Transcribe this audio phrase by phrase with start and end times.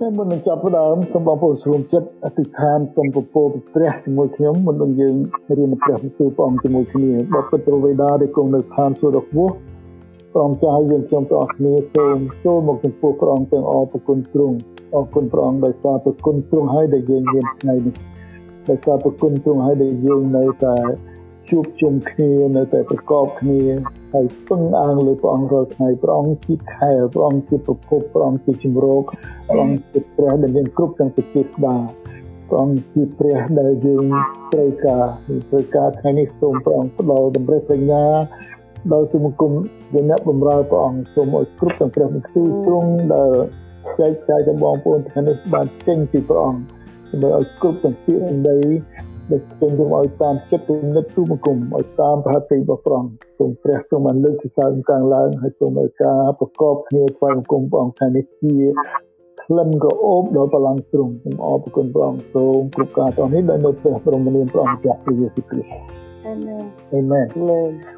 [0.00, 5.16] តែមុននឹងចាប់ផ្ដើមសូមបងប្អូនស្រួមចិត្តអធិដ្ឋានសូមពពរព្រះជាមួយខ្ញុំមុននឹងយើង
[5.58, 9.52] រៀនព្រះបន្ទូលព្រះអង្គជាមួយគ្នាបបិទ្ធវេដាដែលគង់នៅឋានសួគ៌ដ៏ខ្ពស់
[10.32, 14.56] ព្រះអង្គចាស់យើងខ្ញុំទាំងអស់គ្នាសូមចូលមកចំពោះព្រះអង្គទាំងអរប្រគុណទ្រង់
[14.94, 17.94] អរគុណព្រះអង្គដោយសារប្រគុណទ្រង់ហើយដែលយើងមានថ្ងៃនេះ
[18.68, 20.76] ដោយសារប្រគុណទ្រង់ហើយដែលយើងនៅតែ
[21.50, 23.60] ជួបជុំគ្នានៅតែប្រកបគ្នា
[24.12, 29.04] ហើយពឹងអាងលើព្រះអង្គរាល់ថ្ងៃព្រះអង្គជាខែលព្រះអង្គជាប្រភពព្រះអង្គជាជំរក
[29.48, 31.76] ព្រះអង្គជាព្រះដែលមានគ្រប់ទាំងវិជាស្ដា
[32.48, 34.04] ព្រះអង្គជាព្រះដែលយើង
[34.52, 35.06] ត្រូវការ
[35.50, 38.04] ត្រូវការថ្ងៃនេះសូមព្រះអង្គផ្ដល់តម្រេះបញ្ញា
[38.92, 39.52] ដល់ទុំគុំ
[39.92, 43.32] ជាអ្នកបម្រើព្រះអង្គសូមឲ្យគ្រប់ទាំងព្រះវិទូទ្រង់ដែល
[43.98, 46.62] ចែកចាយដល់បងប្អូនថ្ងៃនេះបានចេញពីព្រះអង្គ
[47.10, 48.58] ដើម្បីឲ្យគ្រប់ទាំងពាក្យសម្ដី
[49.30, 58.54] ដែលខ្ញុំយកឲ្យតាមចិត្តគំនិតទូបង្គំឲ្យតាមប្រតិបត្តិរបស់ព្រះអង្គសូមព្រះទ្រង់បានលើកសរសើរកាំងឡើងហើយសូមឲ្យការប្រកបគ្នាថ្វាយបង្គំព្រះអង្គថ្ងៃនេះជា
[59.42, 65.70] ក្លិនក្រអូបដល់បលាំងទ្រង់សូមអរគុណព្រះអង្គសូមគ្រប់ការទាំងនេះដោយនៅព្រះបរមនាមព្រះអង្គចាស់ព្រះយេស៊ូវគ្រីស្ទ
[66.26, 67.26] អាមែនអាមែន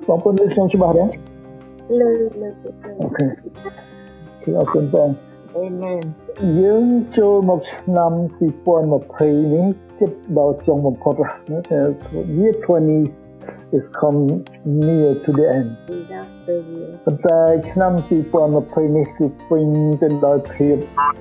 [0.09, 1.05] បងប្អូនលើខ្ញុំច្បាស់ទេ
[2.01, 2.11] លើ
[2.43, 2.49] លើ
[3.01, 3.27] អូខេ
[4.43, 6.03] គឺអរគុណព្រះអង្គ អាមែន
[6.61, 6.87] យើង
[7.19, 8.13] ចូលមកឆ្នាំ
[8.89, 9.67] 2020នេះ
[9.99, 11.91] ជិតដល់ចុងបំផុតហើយ
[12.37, 12.55] year
[13.15, 14.21] 20 is come
[14.85, 17.41] near to the end disaster year ប៉ុន្តែ
[17.71, 17.93] ឆ្នាំ
[18.49, 19.67] 2020នេះគឺពេញ
[20.03, 20.77] ទៅដោយភាព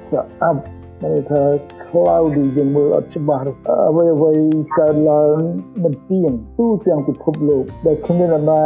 [0.09, 0.61] ស្អាប់
[1.03, 1.43] តែថា
[1.83, 3.43] cloudy យើងមើលអត់ច្បាស់
[3.89, 4.33] អ្វីអ្វី
[4.79, 5.37] កើតឡើង
[5.83, 8.63] មិនទៀងទូទាំងពិភពលោកដែលគ្មានអ្នកណា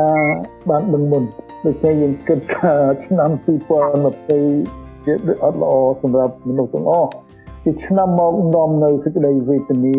[0.70, 1.24] បានដឹងមុន
[1.66, 2.74] ដូច្នេះយើងគិតថា
[3.06, 7.12] ឆ្នាំ2020 ជាអត់ល្អសម្រាប់មនុស្សទាំងអស់
[7.64, 9.98] ជាឆ្នាំមកនាំនៅសេចក្តីវេទនា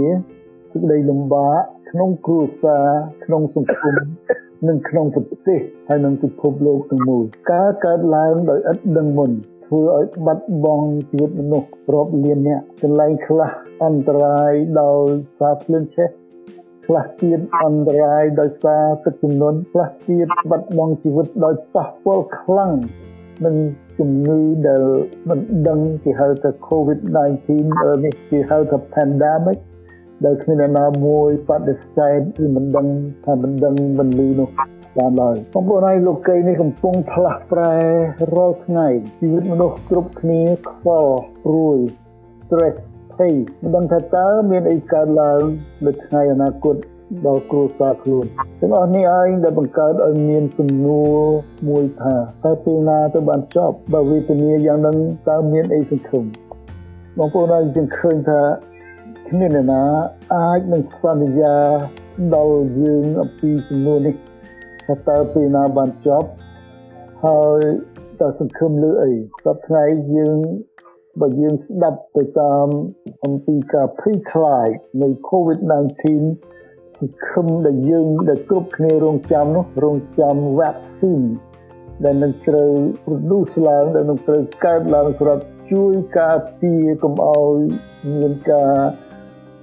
[0.72, 1.60] សេចក្តីលំបាក
[1.90, 2.86] ក្នុងគ្រួសារ
[3.24, 3.94] ក្នុងសង្គម
[4.68, 9.30] និងក្នុងប្រទេសហើយនិងពិភពលោកទាំងមូលការកើតឡើងដោយឥតដឹងមុន
[9.66, 13.50] ធ្វើឲ្យបាត់បង់ជីវិតមនុស្សរាប់លានអ្នកកន្លែងខ្លះ
[13.84, 15.06] អន្តរាយដោយ
[15.38, 16.08] សារភ្លើងឆេះ
[16.86, 22.72] ខ្លះទៀតអន្តរាយដោយសារទឹកជំនន់ខ្លះទៀតបាត់បង់ជីវិតដោយប៉ះពាល់ខ្លាំង
[23.44, 23.56] នឹង
[23.98, 24.82] ជំងឺដែល
[25.28, 27.48] មិនដឹងគេហៅថា COVID-19
[28.04, 29.58] នេះគេហៅថា pandemic
[30.24, 32.86] ដែលគ្មានអ្នកណាមួយបដិសេធឬមិនដឹង
[33.24, 34.48] ថាមិនដឹងមិនលឺនោះ
[34.98, 37.74] បានឡើយបងប្អូនហើយលោកីនេះកំពុងផ្លាស់ប្រែ
[38.34, 38.86] រាល់ថ្ងៃ
[39.20, 40.40] ជីវិតមនុស្សគ្រប់គ្នា
[40.70, 41.78] ខ្វល់ព្រួយ
[42.30, 42.78] stress
[43.14, 45.40] ភ័យមិនដឹងថាតើមានអីកើតឡើង
[45.86, 46.76] នៅថ្ងៃអនាគត
[47.26, 48.26] ដល់គ្រួសារខ្លួន
[48.60, 51.18] ទាំងអស់នេះឯងដែលបង្កើតឲ្យមានសំណួរ
[51.68, 54.96] មួយថាតើពេលណាទៅបានចប់បើវេទនាយ៉ាងហ្នឹង
[55.28, 56.24] តើមានអីសង្ឃឹម
[57.18, 58.40] បងប្អូនហើយយើងឃើញថា
[59.28, 59.82] គ្មានអ្នកណា
[60.34, 61.56] អាចនឹងសន្យា
[62.34, 64.14] ដល់យើងអំពីសំណួរនេះ
[64.86, 66.28] ថាតើពេលណាបានចប់
[67.24, 67.60] ហើយ
[68.20, 69.12] តើសង្ឃឹមលើអី
[69.44, 69.84] សប្តាហ៍ថ្ងៃ
[70.16, 70.38] យើង
[71.20, 72.68] បើយើងស្ដាប់ទៅតាម
[73.24, 74.68] អំពីការភ័យខ្លាច
[75.02, 76.53] នៃ COVID-19
[76.98, 81.26] សង្ឃឹមដែលយើងដែលគ្រប់គ្នារងចាំនោះរងចាំ vaccine
[82.04, 82.70] ដែលនឹងត្រូវ
[83.04, 87.56] produce ឡើងដែលនឹងត្រូវកើតឡើងសម្រាប់ជួយការពារកុំឲ្យ
[88.14, 88.74] មានការ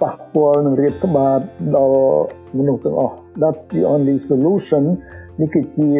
[0.01, 1.39] ប៉ះពាល់នឹងរាតត្បាត
[1.75, 2.21] ដល់
[2.57, 4.83] មនុស្សទាំងអស់ That's the only solution
[5.39, 5.91] នេះគឺជា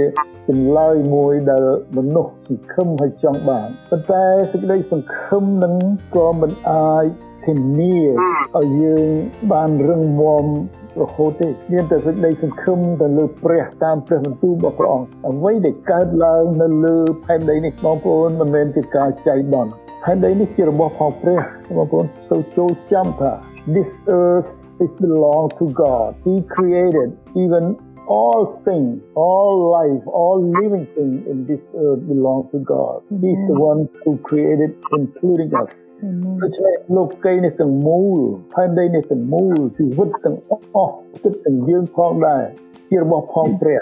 [0.47, 1.66] ចម្លើយមួយដែល
[1.97, 5.74] មនុស្សសង្ឃឹមឲ្យចង់បានប៉ុន្តែសេចក្តីសង្ឃឹមនឹង
[6.16, 7.06] ក៏មិនអាច
[7.46, 7.97] ធានា
[8.57, 9.07] ឲ្យយើង
[9.52, 10.46] បានរឹងមាំ
[11.02, 19.72] រហូតទេមានតែសេចក្តីសង្ឃឹមទៅលើព្រះតាមព្រះបន្ទូលរបស់ព្រះអង្គអ្វីដែលកើតឡើងនៅលើផែនដីនេះបងប្អូនមិនមែនជាការចៃដន្យ
[20.03, 21.40] ផែនដីនេះជារបស់ផងព្រះ
[21.78, 23.31] បងប្អូនទៅចូលចាំថា
[23.75, 23.91] this
[24.22, 24.52] earth
[24.84, 27.09] it belong to God he created
[27.44, 27.66] even
[28.10, 33.03] all things, all life, all living things in this earth belong to God.
[33.10, 35.72] He's the one who created, including us.
[36.43, 38.19] ដូច្នេះលោកីនេះទាំងមូល
[38.53, 40.38] ផែនដីនេះទាំងមូលជីវិតទាំង
[40.77, 42.44] អស់ទឹកទាំងយើងផងដែរ
[42.91, 43.81] ជារបស់ផងព្រះ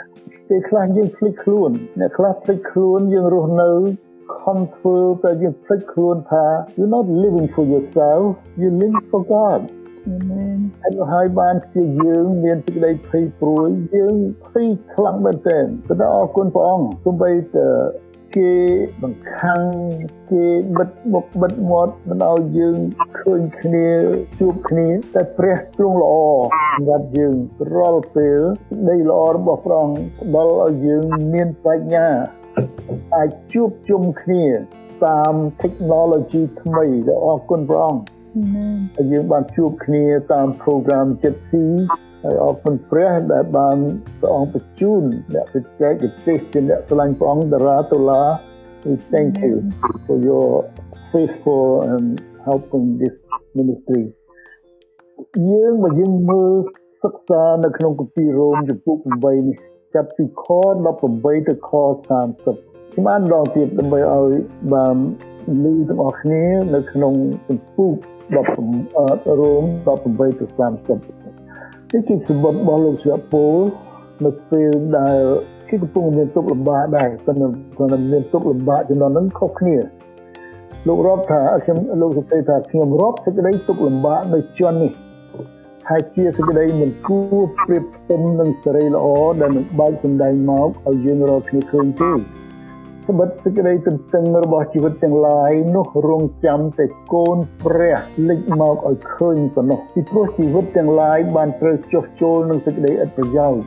[0.49, 3.72] ពេលខ្លះយើងភ្លេចខ្លួនអ្នកខ្លះភ្លេចខ្លួនយើងរស់នៅ
[4.42, 6.47] ខំធ្វើតែយើងភ្លេចខ្លួនថា
[6.77, 8.25] you're not living for yourself
[8.60, 9.60] you live for God
[10.82, 14.16] ហើយហើយបានជាយើងមានសេចក្តីភ័យព្រួយយើង
[14.47, 17.67] ភ័យខ្លាំងមែនទែនប៉ុន្តែអរគុណព្រះអង្គទោះបីតែ
[18.35, 18.53] គេ
[19.02, 19.64] បង្ខាំង
[20.32, 20.46] គេ
[20.78, 22.78] បិទមុខបិទមាត់មិនឲ្យយើង
[23.20, 23.88] ឃើញគ្នា
[24.40, 26.14] ជួបគ្នាតែព្រះទ្រង់ល្អ
[26.73, 27.35] សម្រាប់យើង
[27.76, 28.40] រាល់ពេល
[28.90, 32.08] នៃល្អរបស់ព្រះអង្គផ្ដល់ឲ្យយើងមានបញ្ញា
[33.16, 34.46] អាចជួបជុំគ្នា
[35.06, 38.02] តាម technology ថ្មីដែលអរគុណព្រះអង្គ
[38.96, 41.66] ហើយយើងបានជួបគ្នាតាម program ចិត្តស៊ី
[42.23, 43.78] ហើយអរគុណព្រះដែលបាន
[44.20, 45.03] ព្រះអង្គបញ្ជូន
[45.34, 45.93] អ្នកបច្ចេក
[46.26, 48.23] ទេសជាអ្នកស្រឡាញ់ព្រះអង្គតារាតុលា
[48.87, 49.55] We thank you
[50.05, 50.49] for your
[51.11, 52.05] faithful and
[52.47, 53.16] helping this
[53.58, 54.03] ministry
[55.52, 56.53] យើងបើយើងមើល
[57.03, 59.58] សិក្សានៅក្នុងគម្ពីររ៉ូមចំពោះ8នេះ
[59.96, 60.46] ចាប់ពីខ
[60.96, 61.72] 18ទៅខ
[62.29, 64.31] 30 ខ្ញុំអានដល់ទៀតដើម្បីឲ្យ
[64.73, 64.96] បាន
[65.63, 66.43] លឺទាំងអស់គ្នា
[66.73, 67.13] នៅក្នុង
[67.47, 69.63] ចំពោះ10រ៉ូម
[69.96, 73.57] 18ទៅ30នេះគឺសម្បត្តិរបស់លោកស្វាពូល
[74.25, 75.19] នៅពេលដែល
[75.69, 77.47] គេកំពុងមានទុកលំបាកដែរប៉ុន្តែ
[77.78, 79.78] គាត់មានទុកលំបាកចំនួនហ្នឹងខុសគ្នា
[80.87, 84.91] លោករាប់ថាខ្ញុំលោកសរសេរថាខ្ញុំរាប់សេចក្តីទុកលំបាកនៅជាន់នេះ
[85.90, 89.07] ហើយជាសេចក្តីមិនគួរប្រៀបផ្ទឹមនឹងសេរីល្អ
[89.41, 92.11] ដែលនឹងបើកសម្ដែងមកឲ្យយើងរាល់គ្នាឃើញទេ
[93.09, 97.97] ត្បិតសេចក្តីទន្ទឹងរបស់ជីវិតទាំងឡាយនោះរងចាំតែកូនព្រះ
[98.28, 103.61] លេចមកឲ្យឃើញប៉ុណ្ណោះពីព្រោះជីវិតទាំងឡាយបានត្រូវចុះចូលនឹងសេចក្តីឥតប្រយោជន៍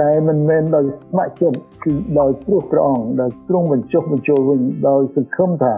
[0.00, 5.74] តែមិនមែនដោយស្ម័គ្រចិត្តគឺដោយព្រោះព្រះអង្គដែលទ្រង់បញ្ចុះបញ្ចូលវិញដោយសង្ឃឹមថា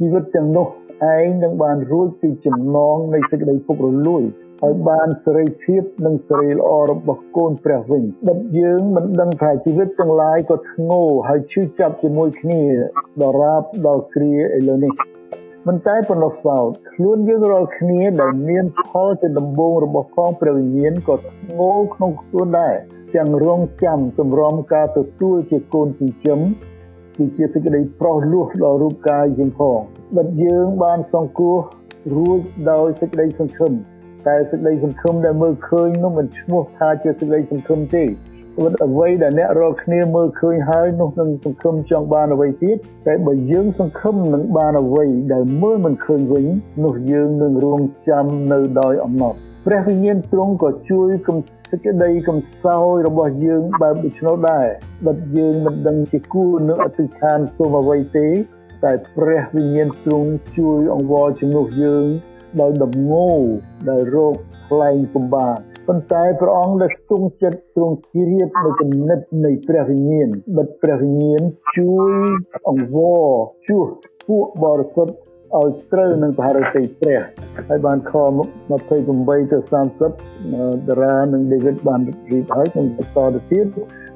[0.00, 0.66] ជីវិតទាំងនោះ
[1.14, 4.22] ឯងនឹងបានរួចពីចំណងនៃសេចក្តីពុករលួយ
[4.64, 12.62] ឲ្យបានសេរីភាពនិងសេរីល្អរបស់កូនព្រះវិញដិតយើងមិនដឹងថាជីវិតទាំងឡាយក៏ធ្ងោហើយឈឺចាប់ជាមួយគ្នា
[13.22, 14.92] ដរាបដល់គ្រាឥឡូវនេះ
[15.66, 22.74] មិនតែប៉ុណ្ណោះសោតខ្លួនយើងរាល់គ្នាដែលមានផលជាដំបូងរបស់ផងព្រះវិញ្ញាណក៏ធ្ងោក្នុងខ្លួនដែរ
[23.14, 26.40] ទាំងរងចាំសម្រំការទទួលជាកូនចិញ្ចឹម
[27.16, 29.78] គឺជាសេចក្តីប្រោសលោះដល់រូបកាយយើងផង
[30.16, 31.58] បិទយើងបានសង្គ្រោះ
[32.16, 33.72] រួចដោយសេចក្តីសង្ឃឹម
[34.28, 38.04] តែសេចក្តីសង្ឃឹមដែលមើលឃើញនោះមិនឈ្មោះថាជាសេចក្តីសង្ឃឹមទេ
[38.56, 42.76] ព្រោះអ្វីដែលអ្នករាល់គ្នាមើលឃើញហើយនោះនឹងសង្ឃឹមចង់បានអ្វីទៀត
[43.06, 46.46] តែបើយើងសង្ឃឹមនឹងបានអ្វីដែលមើលមិនឃើញវិញ
[46.84, 51.38] នោះយើងនឹងរងចាំនៅដោយអំណត់ព្រះវិញ្ញាណទ្រង់ក៏ជួយកំ
[51.70, 54.66] សេចក្តីកំសោយរបស់យើងបែបដូច្នោះដែរ
[55.06, 58.28] បើយើងមិនដឹងជាគួរនឹងអធិដ្ឋានសូមអ្វីទេ
[58.84, 62.06] តែព្រះវិញ្ញាណទ្រង់ជួយអង្វរជំនួសយើង
[62.60, 63.30] ដោយដំងោ
[63.88, 64.34] ដែលរោគ
[64.68, 65.56] ខ្លែងពំបាន
[65.88, 71.42] ប៉ុន្តែព្រះអង្គដែលស្ទង់ចិត្តទ្រង់ជ្រាបនៅគំនិតនៃព្រះវិញ្ញាណបិទព្រះវិញ្ញាណ
[71.76, 72.12] ជួយ
[72.68, 73.26] អង្វរ
[73.68, 73.88] ជួស
[74.28, 75.14] ពួកបរិសុទ្ធ
[75.58, 77.20] ឲ្យត្រូវនឹងបរិតិព្រះ
[77.68, 78.12] ហើយបានខ
[78.76, 79.58] 28ទៅ
[80.02, 82.00] 30តារានិង David បាន
[82.32, 83.66] រៀបហើយនឹងបន្តទៅទៀត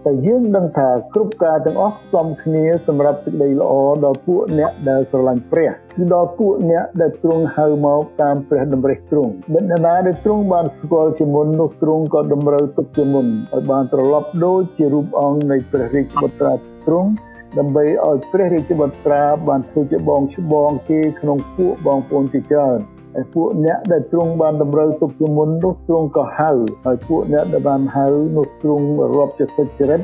[0.07, 3.73] តែយើងដឹងថាគ្រប់ការទាំងអស់ផ្សំគ្នាសម្រាប់សេចក្តីល្អ
[4.05, 16.53] ដល់ពួកអ្នកដែលស្រឡាញ់ព្រះគឺដល់ពួកអ្នកដែលទ្រង់ហៅមកតាមព្រះតម្រិះទ្រង់បិណ្ឌណាដែលទ្រង់បានស្គាល់ជាមុននោះទ្រង់ក៏តម្រូវទុកជាមុនឲ្យបានត្រឡប់ដូចជារូបអង្គនៃព្រះរាជបុត្រា
[16.87, 17.11] ទ្រង់
[17.59, 22.81] ដើម្បីឲ្យព្រះរាជបុត្រាបានធ្វើជាបងច្បងគេក្នុងពួកបងប្អូនជាច្រើន
[23.15, 26.51] ហើយពួកអ្នកដែលទ្រង់បានតម្រូវទុកជាមុននោះទ្រង់ក៏ហៅ
[26.85, 28.87] ហើយពួកអ្នកដែលបានហៅនោះទ្រង់
[29.17, 30.01] រាប់ជាសុចរិត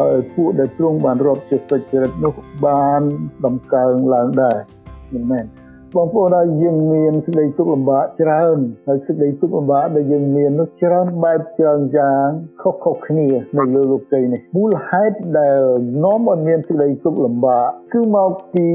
[0.00, 2.34] ហើយពួកដែលទ្រង់បានរាប់ជាសុចរិតនោះ
[2.66, 3.02] បាន
[3.46, 4.58] ដំកើងឡើងដែរ
[5.30, 5.46] មែន
[5.96, 8.58] បងប្អូនដែលយើងមានសេចក្តីទុក្ខលំបាកច្រើន
[8.88, 12.26] ហើយសេចក្តីទុក្ខលំបាកដែលយើងមាននោះច្រើនបែបច្រើនយ៉ាង
[12.62, 13.28] ខុសៗគ្នា
[13.58, 15.60] នៅលើលោកីនេះមូលហេតុដែល
[16.04, 18.66] នាំឲ្យមានសេចក្តីទុក្ខលំបាកគឺមកពី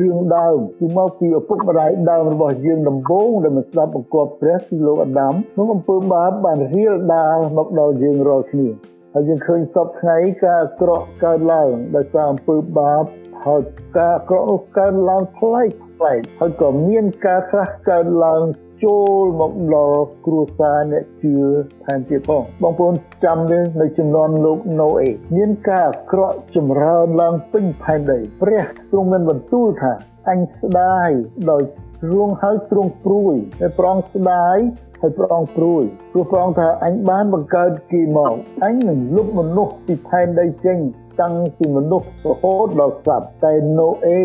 [0.00, 8.68] រឿងដើមគឺមកពីឪពុកម្ដាយដើមរបស់យើងដំបូងដែលមិនស្ដាប់បង្គាប់ព្រះគឺលោកអាដាមនោះអំពើបាបបានរៀលដាលមកដល់យើងរាល់គ្នា
[9.14, 13.04] ហើយយើងឃើញសពថ្ងៃការអាក្រក់កើតឡើងដោយសារអំពើបាប
[13.46, 13.62] ហើយ
[13.96, 15.68] ការអាក្រក់នោះកើតឡើងផ្លែក
[15.98, 18.42] ប្លែកហើយក៏មានការខ្លះកើតឡើង
[18.84, 21.36] ចូលមកដល់គ្រួសារអ្នកជឿ
[21.84, 29.92] ថែមទៀតផងបងប្អូនចាំទេនៅចំនួនលោកណូអេមានការអាក្រក់ចម្រើនឡើងពេញផែនដីព្រះទ្រង់មានបន្ទូលថា
[30.30, 31.10] អញស្ដាយ
[31.50, 31.62] ដោយ
[32.02, 34.56] ទ្រង់ហើយទ្រង់ព្រួយតែប្រងស្ដាយ
[35.00, 40.78] ហើយព្រះអង្គព្រួយព្រោះព្រះអង្គថាអញបានបង្កើតគេមកអញនឹងលុបមនុស្សពីផែនដីចេញ
[41.20, 44.22] តាំងពីមនុស្សរហូតដល់សត្វតែណូអេ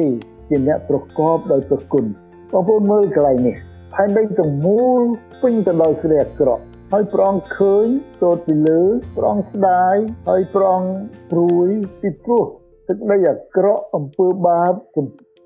[0.50, 2.06] ជាអ្នកប្រកបដោយព្រះគុណ
[2.52, 3.56] បងប្អូនមើលកន្លែងនេះ
[3.94, 5.02] ផែនដីទាំងមូល
[5.42, 7.86] ពេញទៅដោយស្រីអាក្រក់ហើយព្រះអង្គឃើញ
[8.22, 8.82] ទតពីលើ
[9.16, 9.96] ព្រះអង្គស្ដាយ
[10.30, 10.92] ហើយព្រះអង្គ
[11.32, 11.68] ព្រួយ
[12.02, 12.46] ពីព្រោះ
[12.88, 14.74] សេចក្តីអាក្រក់អំពើបាប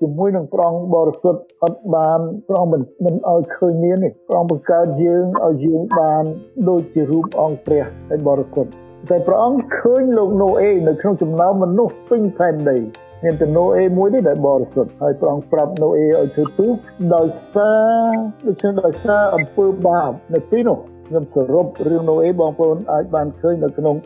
[0.00, 6.24] ជាមួយនឹងព្រះអង្គបរិសុទ្ធអត់បានព្រះអង្គមិនមិនឲ្យឃើញមានទេព្រះអង្គបង្កើតយើងឲ្យយើងបាន
[6.68, 8.70] ដូចជារូបអង្គព្រះហើយបរិសុទ្ធ
[9.10, 12.78] តែព្រះអង្គឃើញលោកណូអេនៅក្នុងចំណោមមនុស្សពេញផែនដី
[13.24, 16.66] មានតែណូអេមួយនេះដែលបរិសុទ្ធហើយព្រះអង្គប្រាប់ណូអេឲ្យធ្វើទូ
[17.14, 17.72] ដោយសា
[18.08, 18.12] រ
[18.46, 23.96] ដូច្នេះដោយសារអំពើបាបនៅទីនោះខ្ញុំសរុបរឿងណូអេបងប្អូនអាចបានឃើញនៅក្នុង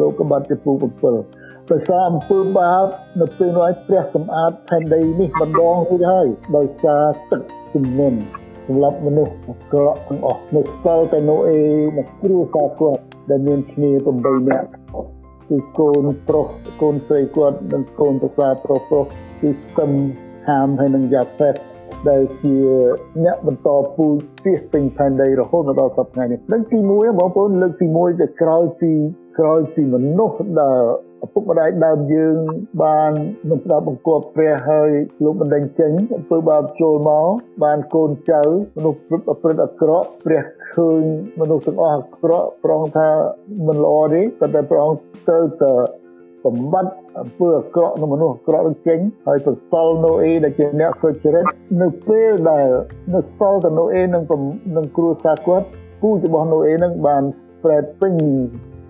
[0.00, 2.84] លោកបាត់ទីពូ7ដោយសារអំពើបាប
[3.20, 6.26] នៅពេលនោះឲ្យព្រះសម្អាតផែនដីនេះម្ដងរួចហើយ
[6.56, 7.42] ដោយសារទឹក
[7.74, 8.18] ជំនន់
[8.66, 11.60] សម្រាប់មនុស្សអាក្រក់ទាំងអស់នៅសល់តែណូអេ
[11.96, 13.90] មកគ្រួសារគាត់ ដែលមានគ្នា
[14.20, 14.68] 8នាក់
[15.48, 16.46] គឺកូនប្រុស
[16.82, 19.06] កូនស្រីគាត់និងកូនប្រសាប្រុសប្រុស
[19.40, 19.92] គឺសឹម
[20.48, 21.54] ហាមហើយនឹងយ៉ាហ្វេត
[22.08, 22.56] ដែលជា
[23.24, 24.12] អ្នកបន្តពូជ
[24.44, 28.92] ពីពេញផែនដីរហូតមកដល់សប្តាហ៍នេះនឹងទី1បងប្អូនលើកទី1ដែលក្រោយពី
[29.38, 30.80] ក្រោយពីមនុស្សដែល
[31.26, 32.36] ឪពុកម្ដាយដើមយើង
[32.84, 33.12] បាន
[33.48, 34.90] មិនស្ដាប់បង្គាប់ព្រះហើយ
[35.24, 37.28] លោកបណ្ដឹងចេញអំពើបាបចូលមក
[37.64, 38.42] បានកូនចៅ
[38.76, 40.42] មនុស្សព្រឹត្តប្រព្រឹត្តអាក្រក់ព្រះ
[40.74, 41.02] ឃើញ
[41.40, 43.08] មនុស្សទាំងអស់អាក្រក់ប្រងថា
[43.66, 44.22] មិនល្អទេ
[44.54, 45.72] តែព្រះអង្គទៅទៅ
[46.44, 51.44] បំបត្តិអំពើអាក្រក់នៅមនុស្សអាក្រក់នឹងចេញហើយប្រសល់ណូអេដែលជាអ្នកសុចរិត
[51.82, 52.68] នៅពេលដែល
[53.14, 54.22] នៅសល់តែណូអេនឹង
[54.76, 55.66] នឹងគ្រួសារគាត់
[56.00, 58.14] ពូជរបស់ណូអេនឹងបាន spread ពេញ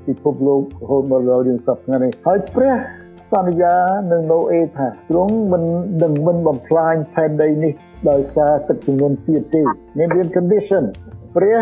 [0.07, 2.75] ពិភពលោករហូតមកដល់យើងសប្តាហ៍នេះហើយព្រះ
[3.33, 3.77] សន្យា
[4.13, 5.63] នឹងណូអេថាទ្រង់មិន
[6.03, 7.73] នឹងមិនបំផ្លាញផែនដីនេះ
[8.11, 9.63] ដោយសារទឹកជំនន់ទៀតទេ
[9.99, 10.85] មានមាន condition
[11.37, 11.59] ព្រះ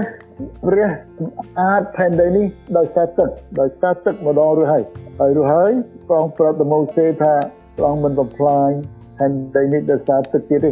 [0.67, 2.47] ព្រះសម្អាតផែនដីនេះ
[2.79, 3.29] ដោយសារទឹក
[3.61, 4.83] ដោយសារទឹកម្ដងរួចហើយ
[5.21, 5.73] ហើយរួចហើយ
[6.09, 7.35] ព្រះអង្គប្រាប់ទៅម៉ូសេថា
[7.77, 8.71] ព្រះអង្គមិនបំផ្លាញ
[9.19, 10.71] ផែនដីនេះដោយសារទឹកទៀតទេ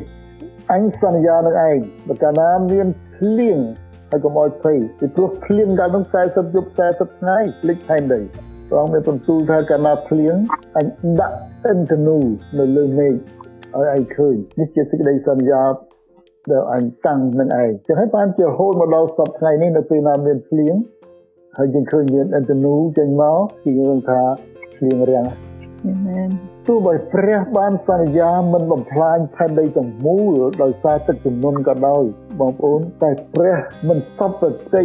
[0.73, 2.87] អញសន្យានឹងឯងបើកាលណាមាន
[3.17, 3.59] ភ្លៀង
[4.12, 8.21] ហើយកុំឲ្យភ័យពីព្រោះភ្លៀងកាលនោះ40យប់40ថ្ងៃភ្លេចផែនដី
[8.69, 10.35] ព្រះអង្គមានបន្ទូលថាកាលណាភ្លៀង
[10.78, 10.87] អញ
[11.21, 12.19] ដាក់អិនធនូ
[12.59, 13.14] នៅលើមេឃ
[13.76, 15.62] ឲ្យឯងឃើញនេះជាសេចក្តីសន្យា
[16.50, 20.75] ដែលអញតាំងនឹងឯងចឹងហើយបានជារហូតមកដល់សប្តាហ៍នេះនៅពេលណាមានភ្លៀង
[21.59, 24.21] ហើយយើងឃើញមានអិនធនូចេញមកគឺយើងថា
[24.76, 25.26] ភ្លៀងរាំង
[25.87, 32.04] អាមែន ទោះបីព្រះបានសន្យាមិនបំផ្លាញផែនដីទាំងមូលដោយសារទឹកជំនន់ក៏ដោយ
[32.40, 33.57] បងប្អូនតែព្រះ
[33.88, 34.85] មិនសពប្រតិ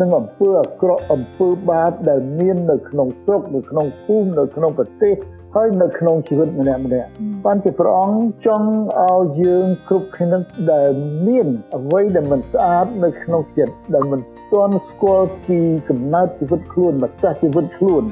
[0.00, 5.14] នឹងអំពើអាក្រក់អំពើបាបដែលមាននៅក្នុងស្រុកនៅក្នុងភូមិនៅក្នុងប្រទេស
[5.54, 7.08] ហើយនៅក្នុងជីវិតម្នាក់ម្នាក់
[7.46, 8.68] បានជាព្រះអង្គចង់
[9.00, 10.38] ឲ្យយើងគ្រប់គ្នា
[10.72, 10.90] ដែល
[11.26, 14.20] មានអ្វីដែលមិនស្អាតនៅក្នុងចិត្តដែលមិន
[14.52, 18.04] ទាន់ស្គាល់ពីកំណើតជីវិតខ្លួនម្ចាស់ជីវិតខ្លួន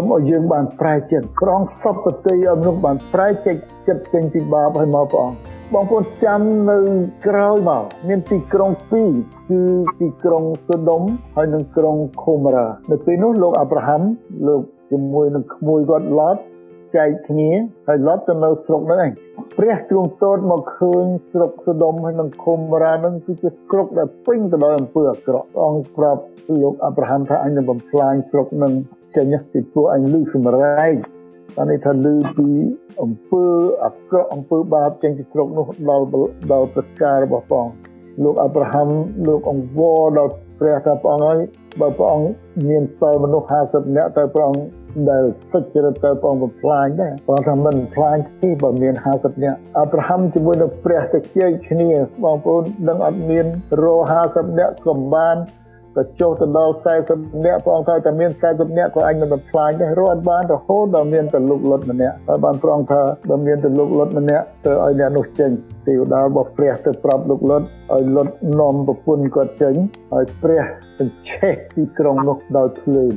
[0.00, 5.38] សូមឲ្យយើងបានប្រែចិត្តព្រះអង្គសពតិឲ្យមនុស្សបានប្រែចិត្តចិត្តចេញពីបាបឲ្យមកព្រះអង្គ
[5.72, 6.40] បងប្អូនចាំ
[6.70, 6.78] នៅ
[7.26, 9.10] ក្រោយមកមានទីក្រុងពីរ
[9.50, 9.62] គឺ
[10.00, 11.02] ទីក្រុងសូដុំ
[11.36, 14.02] ហើយនិងក្រុងខូម៉ារ៉ានៅពេលនោះលោកអាប់រ៉ាហាំ
[14.48, 16.36] លោកជាមួយនឹងក្មួយគាត់ឡត
[16.96, 17.50] ចែកគ្នា
[17.88, 19.10] ហើយឡតទៅនៅស្រុកហ្នឹងឯង
[19.58, 26.22] ព្រះទ្រង់ទតមកឃើញស្រុកសូដុំហើយនិងខូម៉ារ៉ាហ្នឹងគឺជាស្រុកដែលពេញទៅដោយអំពើអាក្រក់អង្គប្រាប់
[26.62, 28.72] លោកអាប់រ៉ាហាំថាអញនឹងបំផ្លាញស្រុកហ្នឹង
[29.16, 30.96] ចេញពីព្រោះអញលឺសម្រែក
[31.58, 32.48] អានេះថាលឺពី
[33.02, 33.44] អំពើ
[33.84, 36.06] អាក្រក់អំពើបាបចេញពីស្រុកនោះដល់
[36.52, 37.74] ដល់ប្រការរបស់ព្រះអង្គ
[38.24, 38.88] លោកអាប់រ៉ាហាំ
[39.28, 41.38] លោកអង្វរដល់ព្រះថាព្រះអង្គហើយ
[41.80, 42.28] បើព្រះអង្គ
[42.68, 44.62] មានសល់មនុស្ស50នាក់ទៅព្រះអង្គ
[45.10, 51.90] ដែលសុចរិតទៅព្រះអង្គបំផ្លាញដែរព្រះអង្គថាមិនបំផ្លាញទេបើមាន50នាក់អាប់រ៉ាហាំជាមួយនឹងព្រះទៅជែកគ្នា
[52.24, 53.46] បងប្អូនដឹងអត់មាន
[53.82, 53.86] រ
[54.22, 55.36] 50នាក់ក៏បាន
[56.00, 56.74] ក៏ចុះទៅដល់
[57.08, 65.50] 40នាក់ព្រះអង្គថាតែមាន40នាក់ក៏អញមិនបំផ្លាញដែររត់បានរហូតដល់មានតែលោកលុតម្នាក់ហើយបានព្រះអង្គថាបើមានតែលោកលុតម្នាក់ទៅឲ្យអ្នកនោះចេញ
[65.86, 68.28] ទេវតារបស់ព្រះទៅប្រាប់លោកលុតឲ្យលុត
[68.60, 69.74] នាំប្រពន្ធគាត់ចេញ
[70.12, 70.64] ហើយព្រះ
[70.98, 73.12] បញ្ឆេះទីក្រុងនោះដោយភ្លើង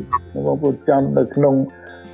[0.45, 1.55] បងប្អូនចាំនៅក្នុង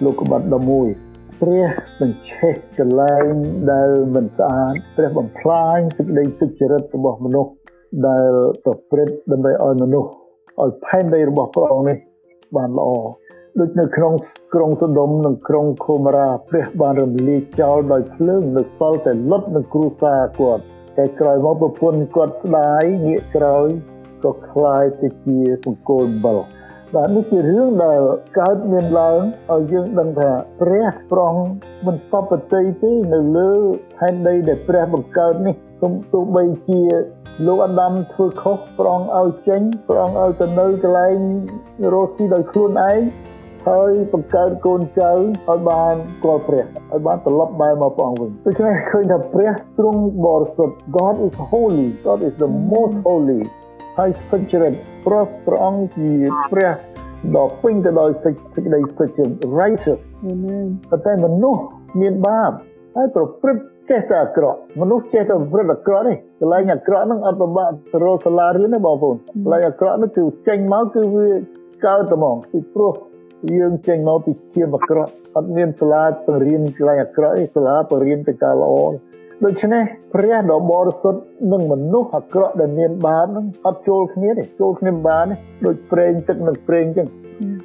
[0.04, 3.32] លោកកបាត់11ព្រះបញ្ឆេះកលែង
[3.72, 7.52] ដែលមិនស្អាតព្រះបំផ្លាញសេចក្តីទុច្ចរិតរបស់មនុស្ស
[8.08, 8.32] ដែល
[8.64, 10.10] ប្រព្រឹត្តដើម្បីឲ្យមនុស្ស
[10.63, 11.97] ឲ្យផែនដីរបស់ព្រះអង្គនេះ
[12.57, 12.91] បានល្អ
[13.61, 14.13] ដូចនៅក្នុង
[14.55, 20.63] ក្រុងសូដុំនិងក្រុងខូម៉ារ៉ាព្រះបានរំលាយចោលដោយភ្លើងនៅសល់តែលុតនឹងគ្រួសារគាត់
[20.99, 23.67] តែក្រោយមកប្រពន្ធគាត់ស្ដាយងាកក្រោយ
[24.25, 26.39] ក៏คล้ายទៅជាបង្គោលអំបិល
[26.95, 28.01] បាទនេះជារឿងដែល
[28.39, 29.21] កើតមានឡើង
[29.53, 30.31] ឲ្យយើងដឹងថា
[30.61, 31.35] ព្រះប្រង
[31.87, 33.51] មិនសពតិទេនៅលើ
[33.97, 36.82] ផែនដីដែលព្រះបង្កើតនេះសូម ទោះបីជា
[37.48, 41.18] លោកអាដាមធ្វើខុសប្រងឲ្យចេញប្រងឲ្យទៅនៅកន្លែង
[41.94, 43.00] រស់ស៊ីដោយខ្លួនឯង
[43.68, 53.42] ហើយបង្កើតកូនចៅឲ្យបានគល់ព្រះឲ្យបានត្រឡប់បែរមកព្រះអង្គវិញដូច្នេះឃើញថាព្រះទ្រង់បរិសុទ្ធ God is holy God is the most holy
[53.98, 54.74] ហើយសុចរិត
[55.06, 56.12] ព្រោះព្រះអង្គជា
[56.52, 56.72] ព្រះ
[57.36, 58.34] ដ៏ពេញទៅដោយសេច
[58.66, 59.32] ក្តីសុចរិត
[59.62, 60.02] righteous
[61.06, 61.62] តែមនុស្ស
[62.02, 62.52] មានបាប
[62.96, 71.28] ហើយប្រព្រឹត្ត ចេះតែអាក្រក់មនុស្សចេះតែប្រព្រឹត្តអាក្រក់នេះកន្លែងអាក្រក់ហ្នឹងអត់ពិបាកទៅរកសាលារៀនទេបងប្អូនកន្លែងអាក្រក់នោះគឺចេញមកគឺវា
[71.86, 72.94] កើតតែហ្មងពីព្រោះ
[73.58, 78.74] យើងចេញមកពីជាអាក្រក់អត់មានសាលាបង្រៀនកន្លែងអាក្រក់ទេសាលាបង្រៀនទៅការល្អ
[79.46, 87.08] ដូច្នេះព្រះដ៏បរិសុទ្ធនិងមនុស្សអាក្រក់ដែលមានបាបហ្នឹងអត់ចូលគ្នាទេចូលគ្នាមិនបានទេដូចប្រេងទឹកនិងប្រេងអញ្ចឹង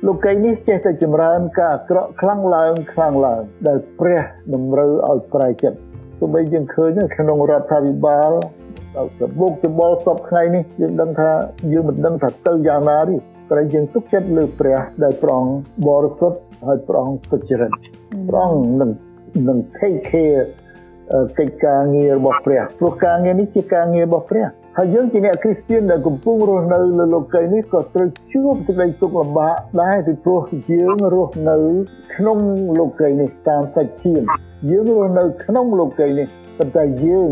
[0.07, 4.23] លោកីនេះចេះតែចម្រើនការអាក្រក់ខ្លាំងឡើងខ្លាំងឡើងដែលព្រះ
[4.55, 5.79] តម្រូវឲ្យប្រែចិត្ត
[6.19, 8.33] ទោះបីយើងឃើញក្នុងរដ្ឋាភិបាល
[8.97, 11.31] ដល់សបុកច្បល់សពថ្ងៃនេះយើងដឹងថា
[11.73, 13.17] យើងមិនដឹងថាទៅយ៉ាងណាទេ
[13.51, 15.45] តែយើងទុកចិត្តលើព្រះដែលប្រង
[15.89, 17.71] បរិសុទ្ធហើយប្រងសុចរិត
[18.31, 18.91] ប្រងនឹង
[19.49, 20.43] នឹង take care
[21.39, 24.47] កិច្ចការងាររបស់ព្រះព្រោះការងារនេះជាការងាររបស់ព្រះ
[24.79, 30.41] ហើយយើងជាអ្នកគ្រីស្ទានដែលកំពុងរស់នៅលើលោកីយ៍នេះក៏ត្រូវជួបសេចក្តីទុក្ខលំបាកដែរពីព្រោះ
[30.71, 31.57] យើងរស់នៅ
[32.15, 32.39] ក្នុង
[32.79, 34.23] លោកីយ៍នេះតាមសាច់ឈាម
[34.71, 36.27] យើងរស់នៅក្នុងលោកីយ៍នេះ
[36.59, 37.31] ប៉ុន្តែយើង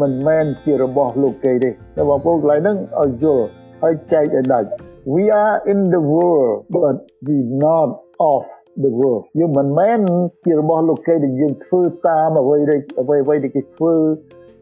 [0.00, 3.44] មិនមែនជារបស់លោកីយ៍ទេតែបងប្អូនកន្លែងហ្នឹងឲ្យយល់
[3.82, 4.68] ហើយចែកឲ្យដាច់
[5.14, 6.96] we are in the world but
[7.26, 7.88] we not
[8.32, 8.42] of
[8.84, 10.00] the world យើងមិនមែន
[10.44, 13.94] ជារបស់លោកីដែលយើងធ្វើតាមអ្វីដែលអ្វីអ្វីដែលគេធ្វើ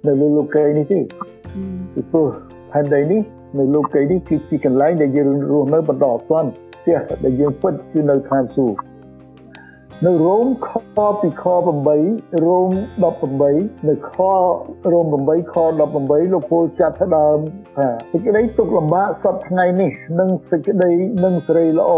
[0.07, 0.99] នៅលើលោកីនេះទេ
[1.95, 2.28] ពីព្រោះ
[2.73, 3.21] ផែនដីនេះ
[3.59, 8.78] នៅលោកីនេះគឺជាកន្លែងដែលយើងរស់នៅបន្តអសន្នផ្ទះដែលយើងពិតគឺនៅឋានសួគ៌
[10.07, 10.69] នៅរ៉ូមខ
[11.23, 12.71] ពីខ8រ៉ូម
[13.28, 14.12] 18នៅខ
[14.92, 17.38] រ៉ូម8ខ18លោកពូលចាប់ផ្ដើម
[17.76, 20.92] ថាសេចក្តីទុកលំបាកសពថ្ងៃនេះនិងសេចក្តី
[21.25, 21.90] និងសេរីល្អ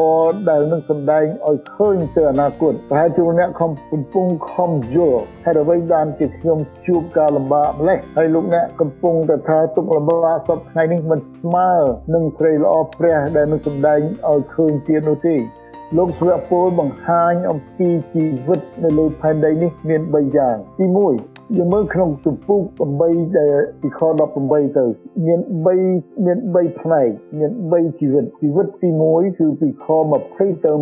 [0.51, 11.71] ដែលនឹងសម្ដែងឲ្យឃើញទៅអនាគតប្រហែលជាអ្នកខំកំពុងខំយល់ហេតុអ្វីបានជាខ្ញុំជួបការលំបាកម្លេះហើយលោកអ្នកកំពុងតែថាទុកលំបាកសពថ្ងៃនេះមិនស្មើ
[12.15, 15.37] នឹងសេរីល្អព្រះដែលនឹងសម្ដែងឲ្យឃើញទៀតនោះទេ
[15.99, 20.85] លោកស្វាពលបង្ហាញអំពីជីវិតនៅលើផែនដីនេះមាន3យ៉ាងទី
[21.21, 22.63] 1យើងមើលក្នុងជំពូក
[23.01, 24.01] 8ដែលពីខ
[24.39, 24.85] 18ទៅ
[25.27, 25.41] មាន
[25.81, 27.09] 3មាន3ផ្នែក
[27.39, 29.87] មាន3ជីវិតជីវិតទី1គឺពីខ
[30.21, 30.73] 20ទៅ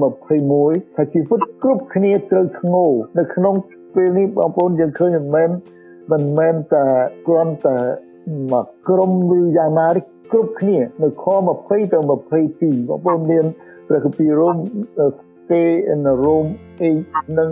[0.46, 2.86] 21ថាជីវិតគ្រប់គ្នាត្រូវធ្ងោ
[3.18, 3.54] នៅក្នុង
[3.94, 5.50] ពេលនេះបងប្អូនយើងឃើញមិនមែន
[6.10, 6.86] មិនមែនតែ
[7.26, 7.78] គ្រាន់តែ
[8.52, 9.88] មកក្រុមឬយ៉ាងណា
[10.32, 11.24] គ្រប់គ្នានៅខ
[11.54, 13.46] 20ទៅ22បងប្អូនមាន
[13.90, 14.56] ព្រះគម្ពីររ៉ូម
[15.20, 16.46] stay in the room
[16.90, 17.50] 8នឹង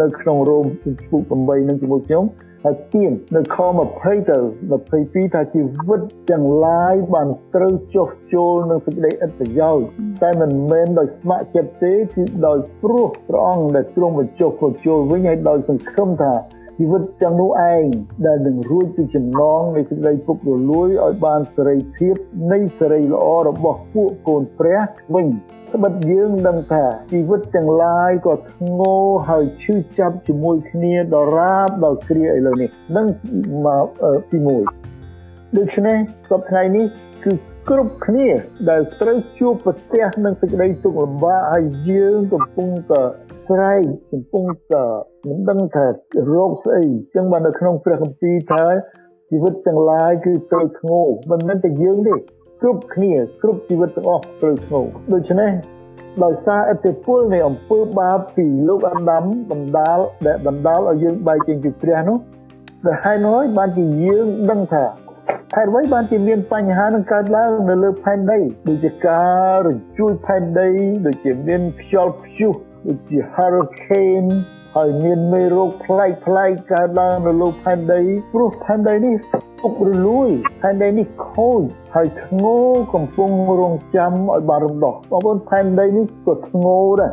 [0.00, 2.24] នៅក្នុងរ៉ូមជំពូក8នឹងជាមួយខ្ញុំ
[2.64, 3.56] ហើយទៀននៅខ
[3.92, 4.38] 20ទៅ
[4.80, 9.86] 22ថាជីវិតទាំងឡាយបានត្រូវចុះចូលនឹងសេចក្តីឥតប្រយោជន៍
[10.22, 14.50] តែមិនមែនដោយស្ម័គ្រចិត្តទេគឺដោយព្រោះព្រះអង្គដែលទ្រង់បញ្ចុះ
[14.86, 16.32] ចូលវិញហើយដោយសង្ឃឹមថា
[16.84, 17.84] ជីវិតទាំងនោះឯង
[18.26, 22.14] ដែលនឹងរួចពីចំណងនៃសេចក្តីពុករលួយឲ្យបានសេរីភាព
[22.52, 24.80] នៃសេរីល្អរបស់ពួកកូនព្រះ
[25.14, 25.28] វិញ
[25.74, 28.96] ត្បិតយើងដឹងថាជីវិតទាំងឡាយក៏ធ្ងោ
[29.28, 33.06] ហើយឈឺចាប់ជាមួយគ្នាដរាបដល់គ្រាឥឡូវនេះនឹង
[33.66, 33.86] មក
[34.30, 34.38] ទី
[34.96, 35.96] 1ដូច្នេះ
[36.30, 36.86] សប្តាហ៍នេះ
[37.24, 37.32] គឺ
[37.70, 38.28] គ្រប់គ្នា
[38.70, 43.02] ដែលត្រូវជួបប្រទះនឹងសេចក្តីទុក្ខលំបាកហើយយើងកំពុងតែ
[43.46, 44.84] ស្រែកកំពុងតែ
[45.28, 45.86] មិនដឹងថា
[46.32, 48.64] រោគស្អីចឹងបាននៅក្នុងព្រះគម្ពីរថា
[49.30, 52.14] ជីវិតទាំងឡាយគឺត្រូវធ្ងោមិនមែនតែយើងទេ
[52.62, 54.80] គ្រប់គ្នាគ្រប់ជីវិតទាំងអស់ត្រូវធ្ងោ
[55.12, 55.50] ដូច្នេះ
[56.24, 62.18] ដោយសារអតិពលនៃអំពើបាបពីលោកអាដាមបណ្ដាលដែលបណ្ដាលឲ្យយើងបែកចេញពីព្រះនោះ
[62.86, 64.84] ដែលហើយនោះបានជាយើងដឹងថា
[65.56, 68.38] ហេតុអ្វីបានជាមានបញ្ហានឹងកើតឡើងនៅលើផែនដី
[68.68, 70.68] ដូចជាការរញ្ជួយផែនដី
[71.06, 72.54] ដូចជាមានខ្យល់ព្យុះ
[72.88, 74.30] ដូចជា hurricane
[74.74, 78.00] ហើយមានមេរោគផ្លែកផ្លែកកើតឡើងនៅលើផែនដី
[78.32, 79.14] ព្រោះផែនដីនេះ
[79.60, 81.62] ពុករលួយផែនដីនេះខូច
[81.94, 82.56] ហើយធ្ងោ
[82.94, 87.12] កំពុងរងចាំឲ្យបានរំដោះបងប្អូនផែនដីនេះក៏ធ្ងោដែរ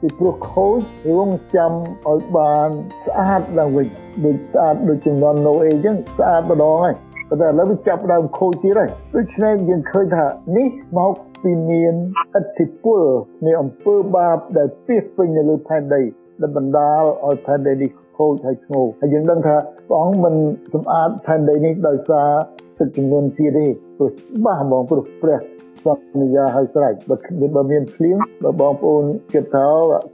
[0.00, 0.78] ពីព្រោះខូច
[1.16, 1.72] រងចាំ
[2.06, 2.68] ឲ្យបាន
[3.04, 3.86] ស្អាតឡើងវិញ
[4.24, 6.96] ដូចស្អាតដូចជំនាន់ណូអេអញ្ចឹងស្អាតម្ដងហើយ
[7.28, 11.12] ប៉ុន្តែឥឡូវវាចាប់ដើមខូចទៀតហើយដូច្នេះយើងឃើញថានេះមក
[11.42, 11.94] ពីមាន
[12.38, 13.02] ឥទ្ធិពល
[13.46, 16.02] នៃអំពើបាបដែលពីពេញនៅលើផែនដី
[16.40, 19.56] ដែលបណ្ដាលឲ្យផែនដីនេះខូចហើយធ្ងោហើយយើងដឹងថា
[19.88, 20.34] ព្រះអង្គមិន
[20.74, 22.30] សម្អាតផែនដីនេះដោយសារ
[22.78, 24.10] ទឹកជំនន់ទៀតទេព្រោះ
[24.44, 25.38] បាសហ្មងព្រោះព្រះ
[25.84, 25.86] ស
[26.20, 29.66] ន្យាឲ្យស្រេចបើបើមានភ្លៀងបើបងប្អូនគិតថា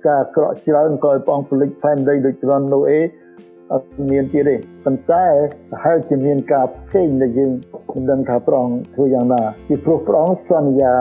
[0.09, 3.01] ការក្រក់ច្រើនក៏ឲ្យព្រះអង្គពលិចផែនដីដូចត្រង់ណូអេ
[3.73, 5.27] អត់មានទៀតទេប៉ុន្តែ
[5.71, 7.53] ប្រហែលជាមានការផ្សេងដែលយើង
[7.93, 10.95] មិនដឹងថាព្រះអង្គធ្វើយ៉ាងណាពីព្រោះព្រះអង្គសន្យា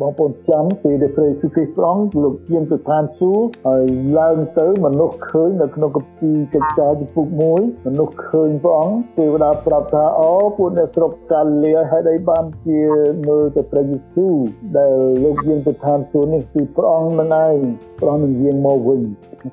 [0.00, 3.84] បងប្អូនចាំពេលដែលព្រះយេស៊ូវគ្រីស្ទព្រះអង្គលោកយាងទៅឋានសួគ៌ហើយ
[4.18, 7.28] ឡើងទៅមនុស្សឃើញនៅក្នុងគម្ពីរកិច្ចការជំពូក
[7.58, 12.82] 1មនុស្សឃើញព្រះអង្គទេវតាប្រាប់ថាអូពួកអ្នកស្រុកកាលីហេតុអីបានជា
[13.28, 14.34] មើលទៅព្រះយេស៊ូវ
[14.78, 17.56] ដែលលោកយាងទៅឋានសួគ៌នេះគឺព្រះអង្គនឹងឯង
[18.00, 19.00] ព្រះអង្គនឹងយាងមកវិញ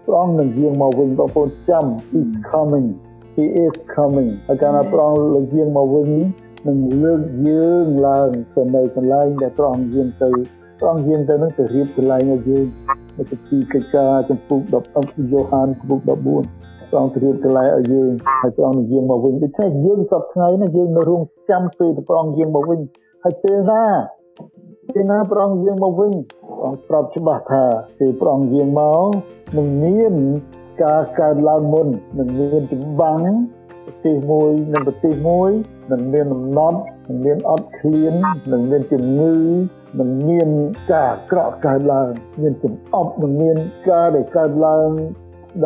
[0.06, 1.86] ព្រះអង្គនឹងយាងមកវិញបងប្អូនចាំ
[2.20, 2.88] is coming
[3.36, 6.10] he is coming ហើយកាលណាព្រះអង្គលោកយាងមកវិញ
[6.66, 10.30] នេះនឹងលើកយើងឡើងទៅនៅកន្លែងដែលព្រះអង្គយាងទៅ
[10.80, 12.66] ព្រះអង្គយាងទៅនឹងទៅរៀបកន្លែងឲ្យយើង
[13.18, 14.60] នៅទីកិច្ចការចំពុក
[14.96, 16.08] 10យ៉ូហានចំពុក14
[16.90, 22.80] ព្រះអង្គត្រៀមកន្លែងឲ្យយើងហើយព្រះអង្គនឹងយាងមកវិញដូច្នេះយើងសពថ្ងៃនេះយើងនៅរងចាំពេលព្រះអង្គយាងមកវិញ
[23.24, 23.84] ហើយពេលណា
[24.94, 26.12] ពេលណាព្រះអង្គយាងមកវិញ
[26.52, 27.64] ព្រះអង្គប្រាប់ច្បាស់ថា
[28.00, 29.08] ពេលព្រះអង្គយាងមក
[29.58, 30.14] នឹងមាន
[30.84, 31.88] ការកើតឡើងមុន
[32.20, 33.22] នឹងមានចម្បាំង
[33.92, 35.52] ប្រទេសមួយនិងប្រទេសមួយ
[35.92, 38.14] នឹងមានដំណត់នឹងមានអត់ឃ្លាន
[38.54, 39.36] នឹងមានជំងឺ
[40.00, 40.50] នឹងមាន
[40.92, 42.10] ការអាក្រក់កើតឡើង
[42.42, 43.58] មានសំអប់នឹងមាន
[43.90, 44.90] ការដែលកើតឡើង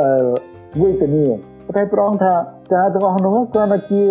[0.02, 0.22] ដែល
[0.82, 1.26] វេទនា
[1.76, 2.36] តែព្រះអង្គថា
[2.74, 4.04] ការទាំងអស់នោះគ្រាន់តែជា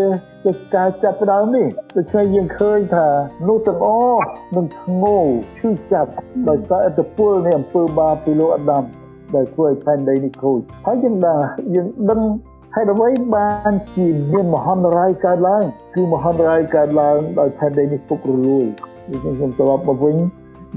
[0.45, 3.09] ជាការចាប់ផ្ដើមនេះដូច្នេះយើងឃើញថា
[3.49, 4.25] នោះទាំងអស់
[4.57, 5.17] នឹងធ្ងោ
[5.59, 6.11] ឈឺចាប់
[6.49, 8.85] ដោយសារអត្តពលនៃអំពើបាបពីលោកអាដាម
[9.35, 11.39] ដែលធ្វើឲ្យផែនដីនេះខូចហើយយើងដឹង
[11.75, 12.21] យើងដឹង
[12.77, 18.67] ហេតុអ្វីបានជាមានមហន្តរាយកើតឡើងគឺមហន្តរាយកើតឡើងដោយផែនដីនេះពុករលួយ
[19.11, 20.17] យើងខ្ញុំត្រឡប់មកវិញ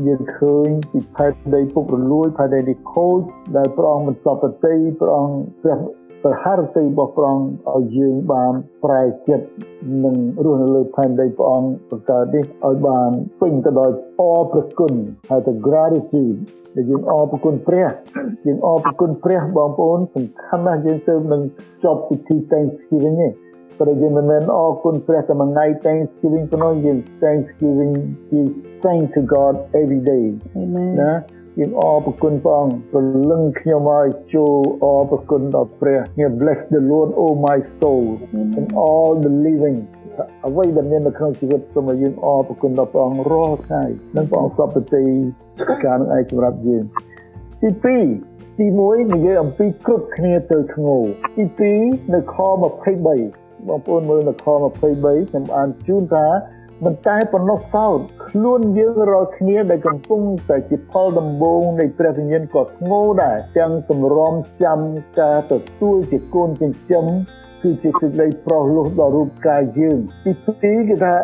[0.08, 3.20] យើងឃើញពីផែនដីពុករលួយផែនដីនេះខូច
[3.58, 5.78] ដែលព្រះអង្គមិនសពតិព្រះអង្គព្រះ
[6.24, 8.54] ប្រហារតីរបស់ព្រះអង្គឲ្យយើងបាន
[8.84, 9.48] ប្រែចិត្ត
[10.06, 13.10] នឹងរស់នៅលើផែនដីព្រះអង្គបង្កើតនេះឲ្យបាន
[13.42, 14.94] ពេញទៅដោយអរព្រគុណ
[15.30, 16.38] ហើយទៅ gratitude
[16.76, 17.88] ដែលយើងអរព្រគុណព្រះ
[18.48, 21.42] យើងអរព្រគុណព្រះបងប្អូនសំខាន់ណាស់យើងទៅនឹង
[21.84, 23.32] ចប់ពិធី Thanksgiving នេះ
[23.80, 27.94] ព្រោះយើងមិនមែនអរគុណព្រះតែមួយថ្ងៃ Thanksgiving ប៉ុណ្ណោះយើង Thanksgiving
[28.30, 28.42] គឺ
[28.84, 30.26] thank to God every day
[31.02, 31.14] ណា
[31.60, 38.06] យើងអរគុណព្រះអង្គព្រលឹងខ្ញុំឲ្យចូលអរគុណដល់ព្រះខ្ញុំ bless the Lord oh my soul
[38.58, 39.80] and all the living
[40.48, 43.84] អ្វីដែលមាននៅក្នុងជីវិតសូមឲ្យយើងអរគុណដល់ព្រះអង្គរាល់ថ្ងៃ
[44.18, 45.04] និងព្រះអង្គសពតិ
[45.86, 46.84] ការនឹងឯងសម្រាប់យើង
[47.62, 47.70] ទី
[48.18, 50.98] 2ទី1និយាយអំពីគ្រប់គ្នាទៅធ្ងោ
[51.38, 56.26] ទី2នៅខ23បងប្អូនមើលនៅខ23ខ្ញុំអានជូនថា
[56.86, 64.80] មិនតែប៉ុណ្ណោះសោតខ្លួនយើងរាល់គ្នាដែលកំពុងតែជាផលដំបូងនៃព្រះវិញ្ញាណក៏ធ្ងោដែរទាំងសម្រំចាំ
[65.20, 67.06] ការទទួលជាកូនចិញ្ចឹម
[67.62, 71.16] គឺជាសេចក្តីប្រោសលោះដល់រូបកាយយើងទី2គឺថា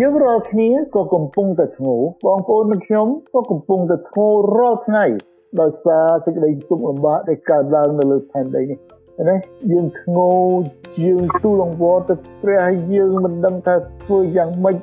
[0.00, 5.04] យើងរាល់គ្នាក៏កំពុងតែធ្ងោបងប្អូននិងខ្ញុំក៏កំពុងតែធ្ងោរាល់ថ្ងៃ
[5.60, 8.78] ដោយសារសេចក្តីទុក្ខលំបាកដែលកើតឡើងនៅលើផែនដីនេះ
[9.28, 9.36] ណា
[9.72, 10.32] យើងធ្ងោ
[11.04, 14.76] យើងទូលង្វល់ទៅព្រះយើងមិនដឹងថាធ្វើយ៉ាងម៉េច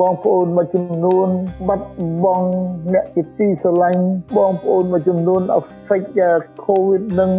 [0.00, 1.28] បងប្អូនមួយចំនួន
[1.68, 1.88] បាត់
[2.24, 2.48] បង់
[2.92, 4.02] អ្នកជាទីស្រឡាញ់
[4.36, 6.08] បងប្អូនមួយចំនួន affect
[6.64, 7.30] COVID នឹង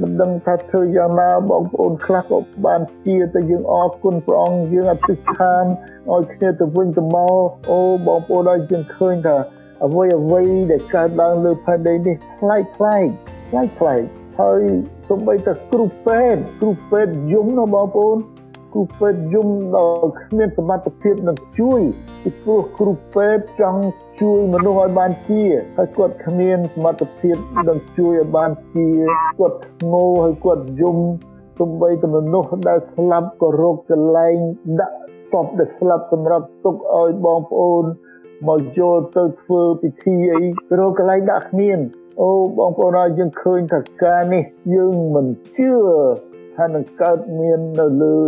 [0.00, 5.64] មិនដឹងថាធ្វើយ៉ាងណាបងប្អូនខ្លះក៏បានជាតែយើងអរគុណព្រះអង្គយើងអធិដ្ឋាន
[6.12, 9.36] ឲ្យគ្នាទៅវិញទៅមកអូបងប្អូនឲ្យយើងឃើញថា
[9.84, 13.06] អ្វីអ្វីដែលកើតឡើងលើផែនដីនេះប្លែកប្លែក
[13.50, 14.02] ប្លែកប្លែក
[14.40, 14.60] ហើយ
[15.08, 18.16] សូម្បីតែគ្រូពេទ្យគ្រូពេទ្យយំណាបងប្អូន
[18.74, 21.80] គ្រូពេទ្យយំដល់គ្មានសមត្ថភាពនឹងជួយ
[22.22, 23.82] ពីព្រោះគ្រូពេទ្យចង់
[24.20, 25.42] ជួយមនុស្សឲ្យបានជា
[25.76, 27.36] ហើយគាត់គ្មានសមត្ថភាព
[27.68, 28.88] នឹងជួយឲ្យបានជា
[29.38, 29.58] គាត់
[29.92, 30.98] ងោហើយគាត់យំ
[31.60, 34.36] ទំបីតែមនុស្សដែលស្លាប់ក៏រកកន្លែង
[34.80, 34.98] ដាក់
[35.30, 37.84] សពដែលស្លាប់សម្រាប់ទុកឲ្យបងប្អូន
[38.48, 40.42] មកយកទៅធ្វើពិធីអី
[40.78, 41.78] រកកន្លែងដាក់គ្មាន
[42.22, 45.72] អូបងប្អូនយើងឃើញថាការនេះយើងមិនជឿ
[46.56, 48.18] ថានឹងកើតមាននៅលើ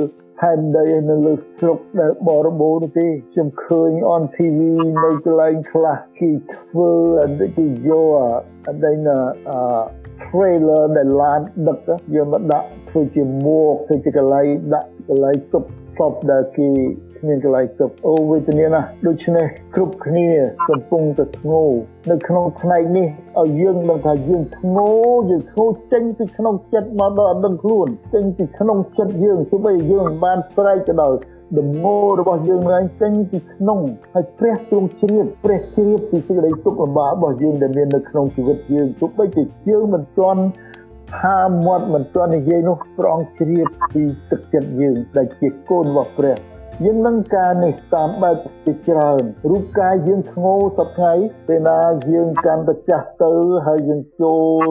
[0.40, 4.58] ផែនដីនៅលើស្រុកដែលបរិបូរណ៍ទេខ្ញុំឃើញ on TV
[5.04, 6.90] នៅកន្លែងខ្លះគេធ្វើ
[7.22, 8.08] អត់គេយក
[8.68, 9.18] អត់ណា
[9.50, 9.58] អឺ
[10.24, 11.78] trailer ដែលឡានដឹក
[12.14, 16.70] យកមកដាក់ធ្វើជាមួកធ្វើជាកន្លែងដាក់កន្លែងទប់សពដែលគេ
[17.18, 20.28] គ្មានកន្លែងទប់អូវេទនាណាដូច្នេះគ្រប់គ្នា
[20.68, 21.64] កំពុងតែធ្ងោ
[22.10, 23.08] នៅក្នុងផ្នែកនេះ
[23.40, 24.90] ឲ្យយើងដឹងថាយើងធ្ងោ
[25.30, 31.16] យើងធ្ងោចេញពីក្នុងចិត្តមកដល់អត់ដឹងខ្លួនចេញពីក្នុងចិត្តយើងទោះបីយើងមិនបានស្រែកទៅដល់
[31.58, 33.80] ដំណោរបស់យើងឡើងចេញពីក្នុង
[34.14, 40.42] ហើយព្រះទ្រង់ជ្រាបព្រះជ្រាបពីសេចក្តីទុក្ខលំបាករបស់យើងដែលមាននៅក្នុងជីវិតយើងទោះបីជាយើងមិនទាន់
[41.22, 46.36] ហាមាត់មិនទាន់និយាយនោះព្រះអង្គជ្រាបពីទឹកចិត្តយើងដែលជាកូនរបស់ព្រះ
[46.84, 51.12] យើងនឹងការនេះតាមបែបជាច្រើនរូបកាយយើងធ្ងោសប្ថ្ងៃ
[51.48, 51.78] ពេលណា
[52.10, 53.32] យើងកាន់តែចាស់ទៅ
[53.66, 54.66] ហើយយើងចូល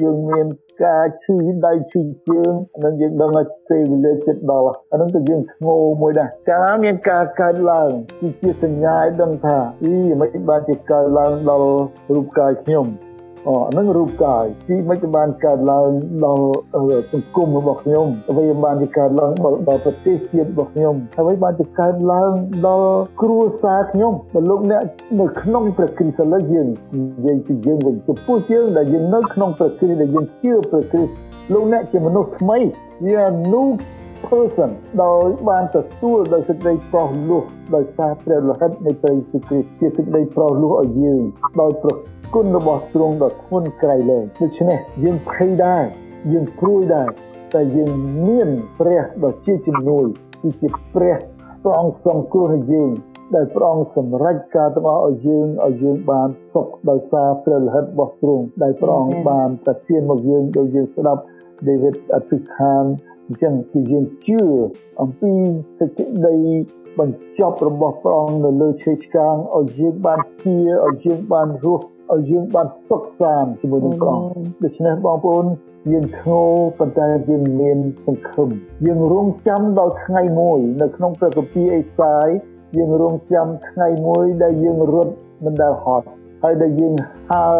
[0.00, 0.46] យើងមាន
[0.84, 2.52] ការឈឺដៃឈឺជើង
[2.84, 7.90] នឹងយើងដឹងថាពេលវេលាចិត្តដល់អានឹងក៏យើងធ្ងោមួយដែរកាលមានការកើតឡើង
[8.20, 11.70] គឺជាសញ្ញាឲ្យដឹងថាអីមិនបានជាកើតឡើងដល់
[12.14, 12.86] រូបកាយខ្ញុំ
[13.48, 15.88] អូហ្នឹងរូបកាយទីមិនបានកើតឡើង
[16.24, 16.46] ដល់
[17.12, 22.32] សង្គមរបស់ខ្ញុំអ្វីបានជាកើតឡើងដល់ប្រទេសជាតិរបស់ខ្ញុំអ្វីបានជាកើតឡើង
[22.66, 22.90] ដល់
[23.22, 24.82] គ្រួសារខ្ញុំបើលោកអ្នក
[25.20, 31.12] នៅក្នុងព្រះគ្រីស្ទឥឡូវយើងនិយាយពីយើងវិញចំពោះយើងដែលយើងនៅក្នុងព្រះគ្រីស្ទដែលយើងជឿព្រះគ្រីស្ទ
[31.52, 32.58] លោកអ្នកជាមនុស្សថ្មី
[33.04, 33.20] ជា
[33.52, 33.68] new
[34.28, 34.70] person
[35.02, 37.42] ដោយបានទទួលដោយសេចក្តីប្រោសលោះ
[37.74, 41.22] ដោយសារព្រះលោហិតនៃព្រះយេស៊ូវគ្រីស្ទជាសេចក្តីប្រោសលោះឲ្យយើង
[41.60, 41.90] ដោយប្រ
[42.34, 45.84] គុណរបស់ទ្រង់ដ៏ធ្ងន់ក្រៃលែងដូច្នេះយើងភ័យដែរ
[46.32, 47.08] យើងព្រួយដែរ
[47.54, 47.90] តែយើង
[48.28, 50.06] មានព្រះដ៏ជាជំនួយ
[50.42, 52.90] គឺជាព្រះស្ទងសង្គ្រោះឲ្យយើង
[53.34, 61.22] ដែលព្រះអង្គសម្រេចការទាំងអស់ឲ្យយើងឲ្យយើងបានសុខដោយសារព្រះលិខិតរបស់ទ្រង់ដែលព្រះអង្គបានប្រទានមកយើងដោយយើងស្ដាប់
[61.68, 62.84] ដេវីតអធិដ្ឋាន
[63.26, 64.40] អញ្ចឹងគឺយើងជឿ
[65.00, 65.32] អំពី
[65.78, 66.36] សេចក្តី
[66.98, 74.28] បញ្ចប់របស់ព្រះអង្គនៅលើឈើឆ្កាងឲ្យយើងបានជាឲ្យយើងបានរស់ឲ្យយើងបានសុខសាន្តជាមួយនឹងព្រះអង្គ
[74.64, 75.46] ដូច្នេះបងប្អូន
[75.92, 76.42] យើងធ្ងោ
[76.78, 78.48] ប៉ុន្តែយើងមានសង្ឃឹម
[78.86, 82.28] យើងរងចាំដល់ថ្ងៃមួយ នៅក្នុងព្រះគម្ពីរអេសាយ
[82.76, 85.12] យើងរងចាំថ្ងៃមួយដែលយើងរត់
[85.44, 86.06] មិនដែលហត់
[86.42, 86.94] ហើយដែលយើង
[87.30, 87.58] ហើរ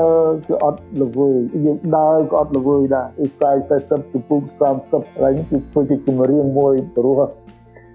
[0.48, 4.40] ក៏អត់ល្វើយយើងដើរក៏អត់ល្វើយដែរអេសាយ40ចំពុក
[4.80, 7.20] 30ហើយគឺធ្វើជាចម្រៀងមួយព្រោះ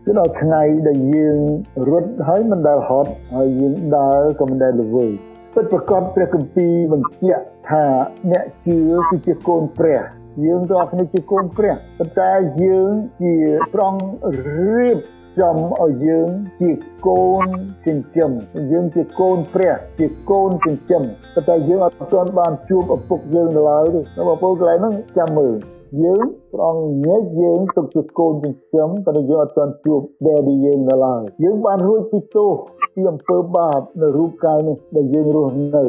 [0.06, 1.39] គឺដល់ថ្ងៃដែលយើង
[1.89, 5.12] រត់ហើយមិនដែលហត់ហើយយើងដើរក៏មិនដែលល្វើយ
[5.54, 7.86] ពិតប្រកបព្រះគម្ពីរបញ្ជាក់ថា
[8.32, 8.78] អ្នកជឿ
[9.10, 10.02] គឺជាកូនព្រះ
[10.46, 12.32] យើងទាំងអស់គ្នាជាកូនព្រះប៉ុន្តែ
[12.63, 13.36] យើងជា
[13.74, 13.96] ប្រង
[14.48, 14.98] រៀប
[15.39, 16.30] ចំឲ្យយើង
[16.62, 16.72] ជា
[17.08, 17.48] កូន
[17.86, 18.32] ចិញ្ចឹម
[18.72, 25.56] យើងជាកូនព្រះជាកូនចិញ្ចឹមប៉ុន្តែយើងអត់ទាន់បានជួបឪពុកយើងនៅឡើយទេបងប្អូនកន្លែងហ្នឹងចាំមើល
[26.04, 32.52] យើងព្រះអង្គញែកយើងទុកជាកូនចិញ្ចឹមប៉ុន្តែយើងអត់ទាន់ជួប Daddy យើងនៅឡើយយើងបានរួចពីទោស
[32.96, 35.86] ពីអំពើបាបនៅរូបកាយនេះដែលយើងរស់នៅ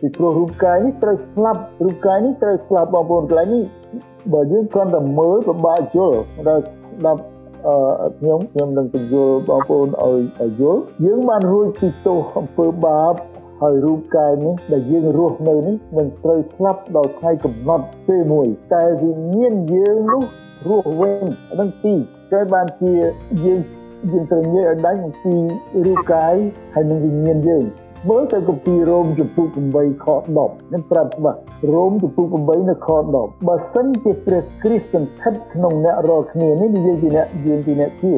[0.00, 3.64] ពីព្រោះរូបកាយនេះត្រូវស្លាប់រូបកាយនេះត្រូវស្លាប់បងប្អូនកន្លែងនេះ
[4.32, 7.39] បើយើងគ្រាន់តែមើលពិបាកយល់ដល់ស្ដាប់អឺ
[8.18, 13.14] ខ្ញុំខ្ញុំនឹងបញ្យល់បងប្អូនឲ្យយល់យើងបានរួចពីទោសអំពើបាប
[13.60, 20.22] ហើយរូបកាយនេះដែលយើងរស់នៅនេះនឹងត្រូវស្លាប់ដល់ថ្ងៃកំណត់ពេលមួយ តែវិញ្ញាណយើងនោះ
[20.68, 21.24] រស់វិញ
[21.58, 21.94] នឹងទី
[22.32, 22.92] តែបានជា
[23.44, 23.60] យើង
[24.12, 25.34] យើងត្រូវនិយាយឲ្យដាច់អំពី
[25.86, 26.34] រូបកាយ
[26.74, 27.64] ហើយនឹងវិញ្ញាណយើង
[28.08, 30.06] មើលទៅគម្ពីររ៉ូមចំពុក8ខ
[30.38, 31.38] 10នឹងប្រាប់ច្បាស់
[31.72, 38.12] រ៉ូមចំពុក8នៅខ10បើសិនជាព្រះគ្រីស្ទសន្ធិដ្ឋក្នុងអ្នករាល់គ្នានេះនិយាយពីអ្នកយើងពីអ្នកជា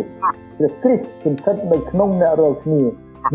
[0.59, 2.83] ព្រះគ្រីស្ទសន្ធិដ្ឋនៅក្នុងអ្នករាល់គ្នា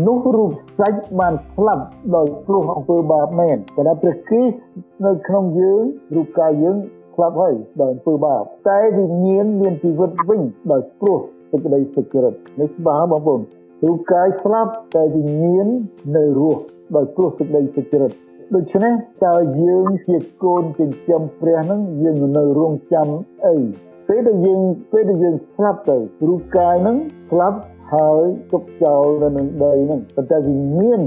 [0.06, 1.84] នោះរូបសាច់បានស្លាប់
[2.16, 4.62] ដោយគ្រោះអំពើបាបមែនតែព្រះគ្រីស្ទ
[5.06, 5.82] នៅក្នុងយើង
[6.14, 6.76] រូបកាយយើង
[7.14, 10.40] ស្លាប់ហើយដោយអំពើបាបតែវិញ្ញាណមានជីវិតវិញ
[10.72, 11.18] ដោយព្រោះ
[11.50, 13.40] សេចក្តីសុចរិតនេះច្បាស់បងប្អូន
[13.86, 15.66] រូបកាយស្លាប់តែវិញ្ញាណ
[16.16, 16.62] នៅរស់
[16.96, 18.12] ដោយព្រោះសេចក្តីសុចរិត
[18.54, 18.92] ដូច្នេះ
[19.26, 23.08] តើយើងជាកូនចិញ្ចឹមព្រះនឹងយើងនៅរងចាំ
[23.46, 23.56] អី
[24.08, 24.60] ពេលដែលយើង
[24.92, 25.96] ពេលដែលយើងស្លាប់ទៅ
[26.28, 26.96] រូបកាយនឹង
[27.30, 27.58] ស្លាប់
[27.92, 31.00] ហើយទុកចោលនៅនឹងដីនឹងប៉ុន្តែវិញ្ញាណ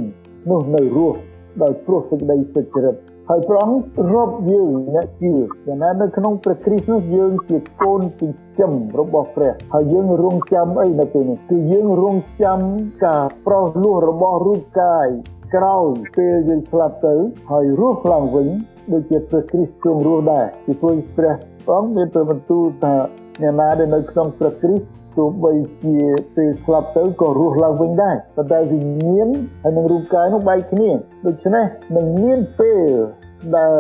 [0.49, 1.17] នោះនៅរស់
[1.61, 2.95] ដោយព្រោះសេចក្តីសុចរិត
[3.33, 5.33] ហើយព្រះអង្គរាប់យើងអ្នកជឿ
[5.67, 12.59] យ៉ាងណានៅក្នុងព្រះគ្រីស្ទនោះយើងជាកូនចិញ្ចឹមរបស់ព្រះហើយយើងរងចាំអីនៅពេលនេះគឺយើងរងចាំ
[13.05, 15.07] ការប្រោសលោះរបស់រូបកាយ
[15.55, 17.15] ក្រោយពេលយើងស្លាប់ទៅ
[17.51, 18.47] ហើយរស់ឡើងវិញ
[18.91, 21.33] ដូចជាព្រះគ្រីស្ទទ្រង់រស់ដែរពីព្រោះព្រះ
[21.71, 22.93] អង្គមានព្រះបន្ទូលថា
[23.41, 25.97] អ្នកណាដែលនៅក្នុងព្រះគ្រីស្ទទោះបីជា
[26.35, 29.29] ពេលស្លាប់ទៅក៏រស់ឡើងវិញដែរប៉ុន្តែវិញ្ញាណ
[29.63, 30.89] ហើយនឹងរូបកាយនោះបែកគ្នា
[31.27, 31.65] ដូច្នេះ
[31.95, 32.81] នឹងមានពេល
[33.57, 33.75] ដែល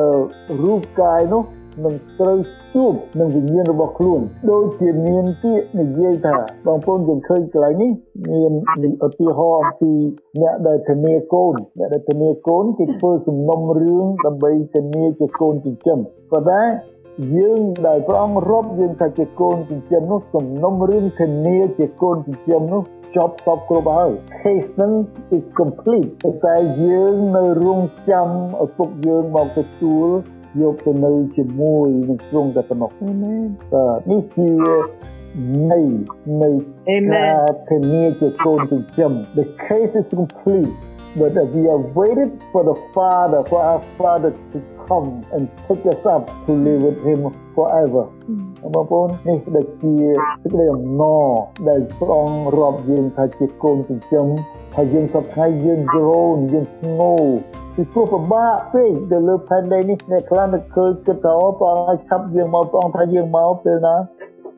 [0.63, 1.43] រូបកាយនោះ
[1.85, 2.37] នឹងត្រូវ
[2.73, 4.21] ជួបនឹងវិញ្ញាណរបស់ខ្លួន
[4.51, 7.91] ដូចជាមានពាក្យនិយាយថាបងប្អូនយើងឃើញកន្លែងនេះ
[8.31, 8.53] មាន
[9.07, 9.93] ឧទាហរណ៍អំពី
[10.41, 15.99] អ្នកដែលធានាកូនអ្នកដែលធានាកូនគេធ្វើសំណុំរឿងដើម្បីធានាជាកូនចិញ្ចឹម
[16.31, 16.63] ប៉ុន្តែ
[17.35, 22.83] យើងដែលព្រះអង្គរាប់យើងថាជាកូនចិញ្ចឹមនោះសំណុំរឿងធានាជាកូនចិញ្ចឹមនោះ
[23.15, 24.91] ចប់សពគ្រប់ហើយ case ហ្នឹង
[25.35, 26.09] is complete
[26.45, 28.29] តែយើងនៅរងចាំ
[28.63, 30.07] ឪពុកយើងមកទទួល
[30.61, 34.51] យកទៅនៅជាមួយនឹងទ្រង់តែប៉ុណ្ណោះអាមែនបាទនេះជា
[35.71, 35.81] នៃ
[36.41, 36.51] នៃ
[37.13, 40.73] ការធានាជាកូនចិញ្ចឹម the case is complete
[41.15, 46.05] but we are waited for the father for our father to come and take us
[46.05, 47.21] up to live with him
[47.55, 48.05] forever
[48.75, 49.93] បងប្អូននេះដូចជា
[50.43, 51.25] សេចក្តីអំណរ
[51.69, 54.27] ដែលព្រះអង្គរាប់យើងថាជាកូនចិញ្ចឹម
[54.75, 57.13] ហើយយើងសពថ្ងៃយើងក្រោនយើងធ្ងោ
[57.75, 63.95] ពីព្រោះពិបាកពេកទៅលើផែនដីនេះអ្នកខ្លះនឹកឃើញគិតថាព្រះអង្គឆាប់យើងមកព្រះអង្គថាយើងមកពេលណា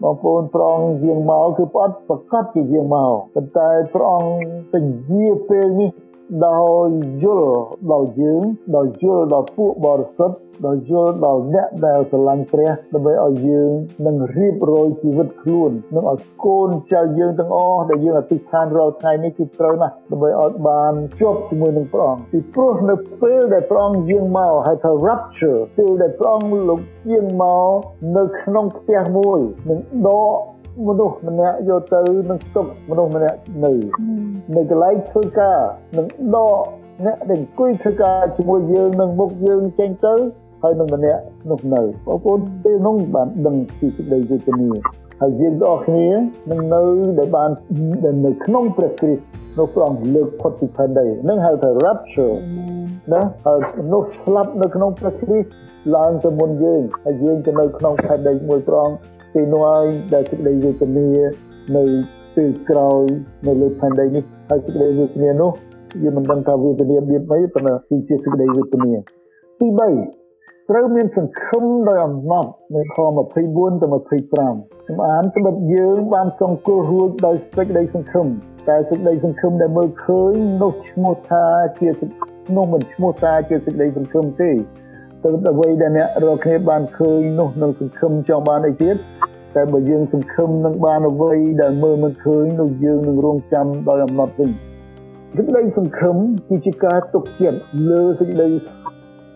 [0.04, 4.36] បងប្អូនព្រះអង្គយាងមកគឺព្រះអង្គប្រកាសជាយាងមកប៉ុន្តែព្រះអង្គ
[4.72, 4.76] ព
[5.12, 5.90] ញាពេលនេះ
[6.48, 6.90] ដោយ
[7.24, 7.56] យល់
[7.92, 8.44] ដល់យើង
[8.76, 13.72] ដោយយល់ដល់ពួកបរិសុទ្ធដោយយល់ដល់អ្នកដែលស្រឡាញ់ព្រះដើម្បីឲ្យយើង
[14.06, 26.80] នឹងរៀបរយជីវិតខ្លួននឹងឲ្យកូនចៅយើងទាំងអស់ដែលយើងអធិដ្ឋានរាល់ថ្ងៃនេះគឺត្រូវណាស់ដើម្បីឲ្យបានជាប់ជាមួយនឹងព្រះអង្គពីព្រោះនៅពេលដែលព្រះអង្គយាងមកហៅថា rapture ពេលដែលព្រះអង្គលោក
[27.12, 27.70] យាងមក
[28.18, 30.38] នៅក្នុងផ្ទះមួយនឹងដក
[30.88, 33.72] មនុស្សម្នាក់យកទៅនឹងស្ទុកមនុស្សម្នាក់នៅ
[34.56, 35.60] នៅកន្លែងធ្វើការ
[35.98, 36.58] នឹងដក
[37.06, 40.16] អ្នកដែលអង្គុយធ្វើការជាមួយយើងនឹងមុខយើងចេញទៅ
[40.64, 44.70] ហើយនឹងម្នាក់នោះនៅបងប្អូនពេលនោះបានដឹងពីសេចក្តីវេទនា
[45.22, 46.08] ហើយយើងទាំងអស់គ្នា
[46.52, 46.82] នឹងនៅ
[47.20, 47.50] ដែលបាន
[48.26, 49.28] នៅក្នុងព្រះគ្រីស្ទ
[49.60, 52.36] នៅព្រះអង្គលើកផុតពីផែនដីនឹងហៅថា rapture
[53.14, 55.50] ណាហើយមនុស្សស្លាប់នៅក្នុងព្រះគ្រីស្ទ
[55.96, 58.98] ឡើងទៅមុនយើងហើយយើងទៅនៅក្នុងផែនដីមួយព្រះអង្គ
[59.34, 61.10] ពេលនោះហើយដែលសេចក្តីវេទនា
[61.76, 61.84] នៅ
[62.36, 63.04] ពេលក្រោយ
[63.48, 65.52] នៅលើផែនដីនេះហើយសេចក្តីវេទនានោះ
[66.04, 68.94] យើងមិនដឹងថាវេទនាមានអីប៉ុន្តែគឺជាសេចក្តីវេទនា
[69.60, 72.98] ទី3ត្រូវមានសង្ឃឹមដោយអំណត់នៅខ
[73.34, 78.28] 24ទៅ25ខ្ញុំអានត្បិតយើងបានសង្គ្រោះរួចដោយសេចក្តីសង្ឃឹម
[78.70, 81.46] តែសេចក្តីសង្ឃឹមដែលមើលឃើញនោះឈ្មោះថា
[81.80, 81.90] ជា
[82.56, 84.52] នោះមិនឈ្មោះថាជាសេចក្តីសង្ឃឹមទេ
[85.24, 88.96] ទៅអ្វីដែលអ្នករកគ្នាបានឃើញនោះនឹងសង្ឃឹមចង់បានអីទៀត
[89.56, 94.50] តែបើយើងសង្ឃឹមនឹងបានអ្វីដែលមើលមិនឃើញនោះយើងនឹងរងចាំដោយអំណត់វិញ
[95.36, 96.18] សេចក្តីសង្ឃឹម
[96.50, 97.60] គឺជាការទុកចិត្ត
[97.92, 98.50] លើសេចក្តី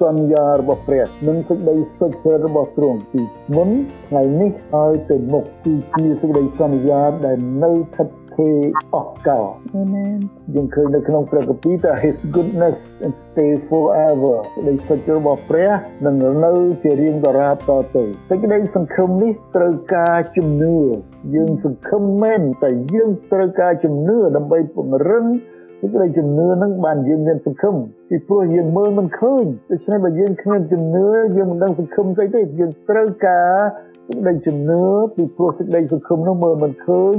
[0.02, 3.21] សន្យារបស់ព្រះនិងសេចក្តីសុចរិតរបស់ទ្រង់ពី
[3.56, 3.69] មុន
[4.08, 8.50] ថ្ងៃនេះឲ្យទៅមុខគឺជាសេចក្តីសន្យាដែលនៅស្ថិត គេ
[8.95, 9.45] អស់កល
[9.76, 10.17] អាមែន
[10.56, 15.71] យើងឃើញនៅក្នុងព្រះគម្ពីរថា his goodness and stay forever សេចក្តីសុចរបស់ព្រះ
[16.06, 20.78] នឹងនៅជារៀងដរាបតទៅសេចក្តីសង្ឃឹមនេះត្រូវការជំនឿ
[21.36, 25.26] យើងសង្ឃឹមមែនតែយើងត្រូវការជំនឿដើម្បីពង្រឹង
[25.82, 27.76] សេចក្តីជំនឿនឹងបានយើងមានសង្ឃឹម
[28.10, 33.52] ពីព្រោះយើងមើលមិនឃើញដូច្នេះបើយើងគ្មានជំនឿយើងមិនដឹងសង្ឃឹមស្អីទេយើងត្រូវការ
[34.08, 34.84] សេចក្តីជំនឿ
[35.15, 37.15] ពីព្រោះសេចក្តីសង្ឃឹមនោះមើលមិនឃើញ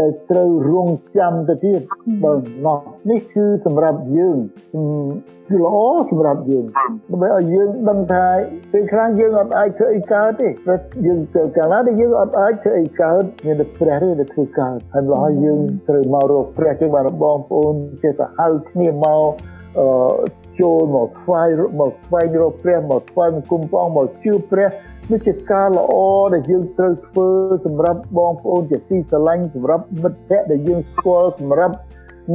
[0.00, 1.80] ដែលត្រូវរងចាំទៅទៀត
[2.24, 2.32] បើ
[2.66, 2.78] ណោះ
[3.10, 4.38] នេះគឺសម្រាប់យើង
[5.48, 5.76] គឺល្អ
[6.10, 6.64] សម្រាប់យើង
[7.10, 8.26] ដើម្បីឲ្យយើងដឹងថា
[8.72, 10.74] ពេលខ្លះយើងអត់អាចធ្វើអីកើតទេតែ
[11.06, 19.22] យើងទៅកាលណាដែលយើងអត់អាចធ្វើអីកើតមានតែព្រះទេដែលធ្វើកើតហើយម្ល៉េះយើងត្រូវមករកព្រះជាបានបងប្អូនចេះតែហៅគ្នាមក
[19.78, 19.86] អឺ
[20.60, 21.48] ចូលមកស្វែង
[21.80, 24.68] មកស្វែងរកព្រះមកស្វែងគុំព្រះអង្គមកជឿព្រះ
[25.10, 25.92] នេះជាការល្អ
[26.34, 27.28] ដែលយើងត្រូវធ្វើ
[27.66, 31.74] សម្រាប់បងប្អូនជាទីស្រឡាញ់សម្រាប់មិត្តភ័ក្តិដែលយើងស្គាល់សម្រាប់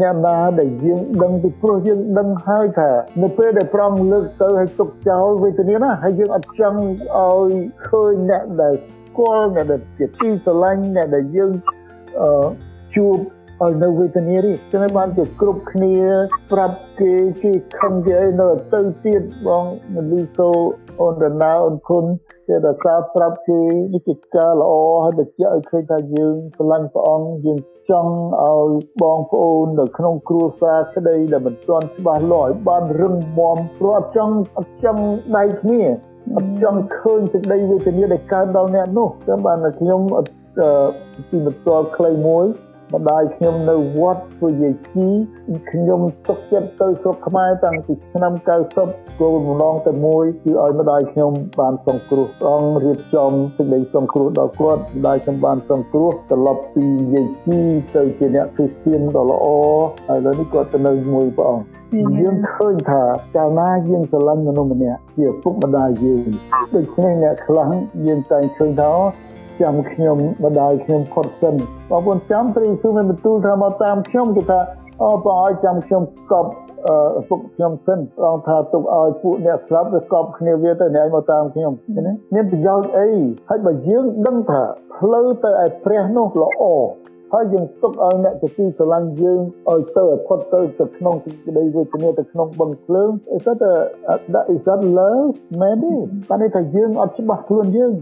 [0.02, 2.90] អ្នកណាដែលយើងដឹងពីព្រោះយើងដឹងហើយថា
[3.22, 7.52] នៅពេលដែលប្រងលើកទៅឲ្យទុកចោលវេទនាណាហើយយើងអត់ចង់ឲ្យ
[7.88, 11.52] ឃើញអ្នកដែលស្គាល់អ្នកដែលជាទីស្រឡាញ់អ្នកដែលយើង
[12.22, 12.48] អឺ
[12.96, 13.18] ជួប
[13.64, 15.96] ឲ្យនៅវេទនានេះចឹងបានជាគ្រប់គ្នា
[16.52, 19.64] ប្រាប់គេគេខំគេឲ្យនៅទៅទៀតបង
[20.12, 20.50] លីសូ
[21.02, 22.06] អូនរណាអូនគុណ
[22.48, 23.62] ជាតែសារប្រាប់គេ
[23.94, 28.14] នេះជាការល្អហើយបញ្ជាក់ឲ្យឃើញថាយើងស្រឡាញ់ព្រះអង្គយើងចង់
[28.44, 35.04] ឲ្យបងប្អូននៅក្នុងគ្រួសារក្តីដែលមិនទាន់ច្បាស់លាស់ឲ្យបានរឹងមាំព្រោះអត់ចង់អត់ចង់
[35.38, 35.82] ដៃគ្នា
[36.38, 40.02] អត់ចង់ឃើញសេចក្តីវេទនាដែលកើតដល់អ្នកនោះចឹងបានខ្ញុំ
[41.30, 42.46] ពីបន្ទាល់ខ្លីមួយ
[42.94, 45.08] ម្ដាយខ្ញុំនៅវត្តធ្វើយាយជី
[45.72, 48.34] ខ្ញុំសុខចិត្តទៅស្រុកខ្មែរតាំងពីឆ្នាំ
[48.78, 57.60] 90គោលបំណងតែមួយគឺឲ្យម្ដាយខ្ញុំបានសង្គ្រោះព្រះអង្គរៀបចំសេចក្តីសង្គ្រោះដល់គាត់ម្ដាយខ្ញុំបានសង្គ្រោះត្រឡប់ពីយាយជី
[57.96, 59.46] ទៅជាអ្នកគ្រីស្ទានដ៏ល្អ
[60.08, 61.76] ហើយឥឡូវនេះគាត់ទៅនៅជាមួយព្រះអង្គ
[62.20, 63.04] យើងឃើញថា
[63.36, 66.28] កាលណាយើងស្រឡាញ់មនុស្សម្នាក់ជាពុកម្ដាយយើង
[66.76, 67.70] ដូច្នេះអ្នកខ្លះ
[68.06, 68.92] យើងតែងឃើញថា
[69.62, 71.56] ចាំខ្ញុំម្ដាយខ្ញុំផុតសិន
[71.90, 74.60] បងប្អូនចាំស្រីស៊ូមានបន្ទូលថាមកតាមខ្ញុំគេថា
[75.04, 76.52] អូបងឲ្យចាំខ្ញុំកប់
[77.20, 81.72] ឪពុកខ្ញុំសិនបងថាទុកឲ្យពួកអ្នកស្លាប់វាកប់គ្នាវាទៅអ្នកមកតាមខ្ញុំ
[82.06, 83.10] ណាមានប្រយោជន៍អី
[83.50, 84.64] ហើយបើយើងដឹងថា
[84.98, 86.64] ផ្លូវទៅឲ្យព្រះនោះល្អ
[87.34, 89.40] ហើយយើងទុកឲ្យអ្នកជាទីស្រឡាញ់យើង
[89.72, 93.54] ឲ្យទៅផុតទៅទៅក្នុងសេចក្តីវេទនាទៅក្នុងបឹងភ្លើងអីទៅ
[94.36, 95.30] ដាក់ is that love
[95.62, 95.94] មែនទេ
[96.30, 97.94] តែនេះថាយើងអត់ច្បាស់ខ្លួនយើង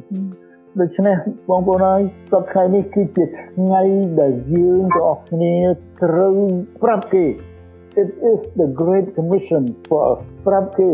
[0.82, 1.18] ដូច្នេះ
[1.50, 3.84] បងប្អូនហើយសប្តាហ៍នេះគឺជាថ្ងៃ
[4.22, 5.56] ដែលយើងទាំងអស់គ្នា
[6.04, 6.38] ត្រូវ
[6.84, 7.26] ប្រាប់គេ
[8.02, 10.92] It is the great commission for us ប្រាប់គេ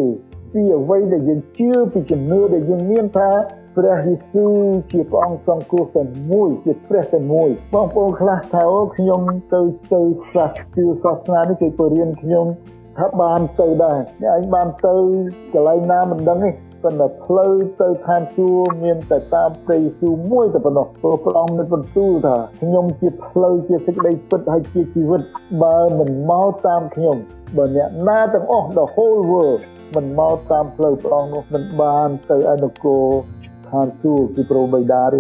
[0.54, 3.30] ពីអ្វីដែលយើងជឿពីជំនឿដែលយើងមានថា
[3.78, 4.54] ព្រះយេស៊ូវ
[4.92, 9.22] ជាព្រះអង្គសង្គ្រោះតែមួយជាព្រះតែមួយបងប្អូនខ្លះថាអូខ្ញុំ
[9.54, 9.62] ទៅ
[9.94, 10.02] ទៅ
[10.34, 12.46] សាសជឿសាសនានេះគេពរៀនខ្ញុំ
[12.98, 14.96] ថាបានទៅដែរអ្នកឯងបានទៅ
[15.54, 16.52] កន្លែងណាមិនដឹងទេ
[16.84, 25.22] ប៉ុន្តែផ្លូវទៅឋានសួគ៌មានតែតាមព្រះយេស៊ូវមួយតែប៉ុណ្ណោះព្រោះព្រះអង្គមានបន្ទូលថាខ្ញុំជាផ្លូវជាសេចក្តីពិតហើយជាជីវិត
[25.64, 27.18] បើមិនមកតាមខ្ញុំ
[27.58, 29.62] បើអ្នកណាទាំងអស់ the whole world
[29.96, 33.06] មិនមកតាមផ្លូវព្រះអង្គនោះមិនបានទៅអនុគរ
[33.70, 35.20] ឋានសួគ៌គឺព្រះបិតាទេ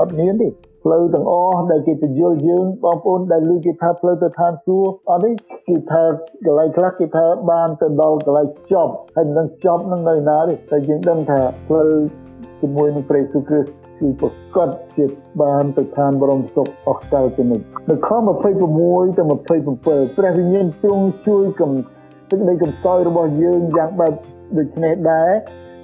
[0.00, 0.48] អត់មានទេ
[0.88, 5.34] ផ្លូវទាំងអស់ដែលគេទៅយល់យើងបងប្អូនដែលឮគេថាផ្លូវទៅឋានសួគ៌អត់នេះ
[5.68, 6.02] គេថា
[6.44, 11.90] កន្លែងខ្លះគេថាបានទៅដល់កន្លែងចប់ហើយនឹងចប់នឹងនៅណាទេតែយើងដឹងថាផ្លូវ
[12.60, 15.06] ជាមួយនឹងព្រះយេស៊ូវគ្រីស្ទគឺប្រកាសជា
[15.42, 18.10] បានទៅឋានបរមសុខអស់កលទៅនេះនៅខ
[18.62, 19.22] 26ទៅ
[19.64, 21.72] 27ព្រះវិញ្ញាណទ្រង់ជួយកំ
[22.30, 24.12] សេចក្តីកំសោយរបស់យើងយ៉ាងបែប
[24.56, 25.30] ដូចនេះដែរ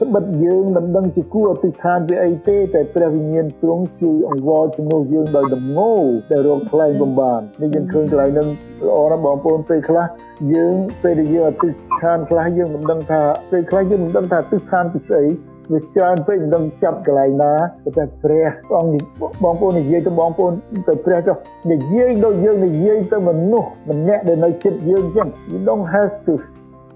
[0.05, 5.93] ត្បិតយើងមិនដឹងជាគួរអធិដ្ឋានពីអីទេតែព្រះវិញ្ញាណទ្រង់ជួយអង្វរជំនួសយើងដោយដំណោ
[6.31, 8.49] ដែលរកថ្លែងបំបាននេះយើងឃើញកន្លែងនឹង
[8.87, 10.07] ល្អណាស់បងប្អូនពេលខ្លះ
[10.55, 15.25] យើងពេលដែលយើងអធិដ្ឋានខ្លះយើងមិនដឹងថាពេលខ្លះយើងមិនដឹងថាអធិដ្ឋានពីស្អី
[15.73, 17.55] វាច្រើនពេកមិនដឹងចាប់កន្លែងណា
[17.97, 18.49] តែព្រះ
[18.79, 18.95] អង្គ
[19.43, 20.53] បងប្អូននិយាយទៅបងប្អូន
[20.89, 21.37] ទៅព្រះចុះ
[21.73, 26.33] និយាយដូចយើងនិយាយទៅមនុស្សម្នាក់ដែលនៅជិតយើងចឹង you don't have to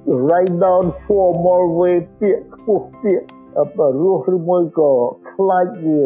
[0.07, 3.27] write down formal way ពាក្យខ្ពស់ពាក្យ
[3.79, 4.93] បរោះឬមួយក៏
[5.33, 6.01] ខ្លាចវា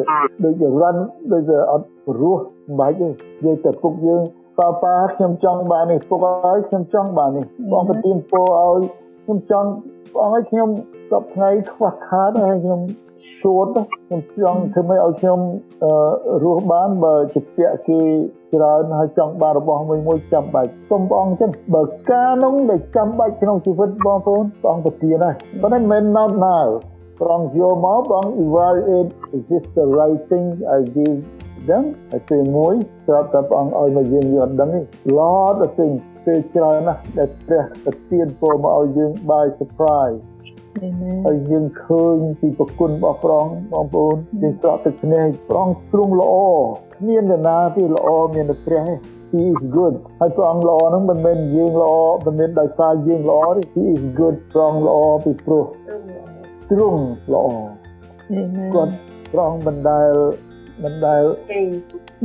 [0.44, 1.00] ដូចជារ៉ាន់
[1.32, 1.86] ដូចជាអត់
[2.20, 3.12] រស់មិនបាច់ទេនិ
[3.44, 4.22] យាយទៅពុកយើង
[4.58, 8.80] ប៉ាប៉ាខ្ញុំចង់បាននេះពុកឲ្យខ្ញុំចង់បាននេះបងប្រទានពរឲ្យ
[9.24, 9.68] ខ្ញុំចង់
[10.14, 10.68] បងឲ្យខ្ញុំ
[11.10, 12.80] សពថ្ងៃខ្វះខាតហើយខ្ញុំ
[13.40, 13.66] សួត
[14.04, 15.40] ខ្ញុំចង់ធ្វើម៉េចឲ្យខ្ញុំ
[16.42, 18.00] រស់បានបើជាពាក់គេ
[18.54, 26.68] ច្រើនហើយចង់បានរបស់មួយមួយចាំបាច់សូមព្រះអង្គចឹងបើការនោះដែលចាំបាច់ក្នុងជីវិតបងប្អូនព្រះអង្គប្រទានហើយប៉ុន្តែមិន not now
[27.20, 30.46] ព្រះអង្គយកមកព្រះអង្គ evaluate is this the right thing
[30.76, 31.18] I give
[31.68, 32.74] them ហើយពេលមួយ
[33.06, 34.80] ស្រាប់តែព្រះអង្គឲ្យមកយើងយើងអត់ដឹងទេ
[35.18, 40.18] lot of things ពេលច្រើនណាស់ដែលព្រះប្រទានពរមកឲ្យយើង by surprise
[41.26, 46.34] ហើយយើងឃើញពីប្រគុណរបស់ព្រះអង្គបងប្អូនយើងស្រក់ទឹកភ្នែកព្រះអង្គទ្រង់ល្អ
[46.94, 48.94] គ្មាននរណាទីល្អមានតែព្រះទេ
[49.32, 51.94] He is good ហើយព្រះអង្គល្អហ្នឹងមិនមែនយើងល្អ
[52.26, 55.64] មិនមែនដោយសារយើងល្អទេ He is good ព្រះអង្គល្អពីព្រោះ
[56.70, 57.02] ទ្រង់
[57.32, 57.46] ល្អ
[58.74, 58.94] គាត់
[59.32, 60.12] ព្រះអង្គមិនដែល
[60.84, 61.22] មិនដែល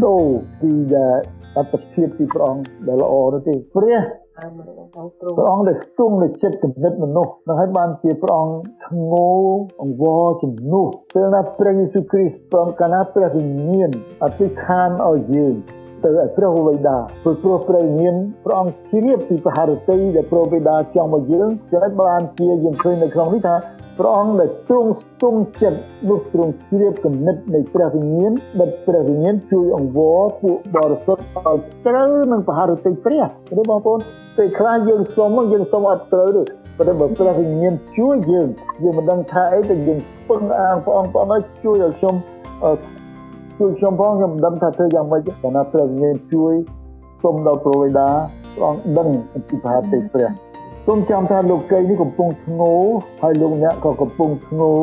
[0.06, 0.26] ដូរ
[0.62, 1.20] ពីដែល
[1.58, 4.00] អត្តភាពពីព្រះអង្គដែលល្អនោះទេព្រះ
[5.38, 9.30] ព្រះអង្គដែលស្ទង់នៅចិត្តគំនិតមនុស្សនឹងឲ្យបានជាព្រះអង្គធ្ងោ
[9.82, 13.92] អង្វរជំនួសពេលណាព្រះយេស៊ូវគ្រីស្ទព្រះកាលណាព្រះវិញ្ញាណ
[14.24, 15.56] អធិដ្ឋានឲ្យយើង
[16.06, 23.56] ទៅឲ្យព្រះវេដាព្រោះព្រោះព្រះវិញ្ញាណព្រះអង្គជ្រាបពីបហារតីដែលព្រះវេដាចង់មកយើងចឹងបានជាយើងឃើញនៅក្នុងនេះថា
[24.00, 25.80] ព្រះអង្គដែលទ្រង់ស្ទង់ចិត្ត
[26.10, 34.00] នោះទ្រង់ជ្រាបគំនិតនៃព្រះវិញ្ញាណដែលព្រះវិញ្ញាណជួយអង្វរពួកបរិសុទ្ធឲ្យត្រូវនឹងបហារតីព្រះទេបងប្អូន
[34.38, 36.44] ពេលខ្លះយើងសុំយើងសុំអត់ត្រូវទេ
[36.78, 38.48] ប៉ុន្តែបើព្រះវិញ្ញាណជួយយើង
[38.84, 40.00] យើងមិនដឹងថាអីតែយើង
[40.30, 42.16] ពឹងអាងព្រះអង្គព្រះអង្គឲ្យជួយឲ្យខ្ញុំ
[43.60, 46.54] ជួយខ្ញុំផងខ្ញុំមិនដឹងថាធ្វើយ៉ាងម៉េចប៉ុន្តែព្រះវិញ្ញាណជួយ
[47.22, 48.10] សុំដល់ព្រះវេដា
[48.56, 50.30] ព្រះអង្គដឹងអំពីបហារតីព្រះ
[50.86, 52.74] សូមចាំថាលោកីនេះកំពុងធ្ងោ
[53.22, 54.74] ហើយលោកអ្នកក៏កំពុងធ្ងោ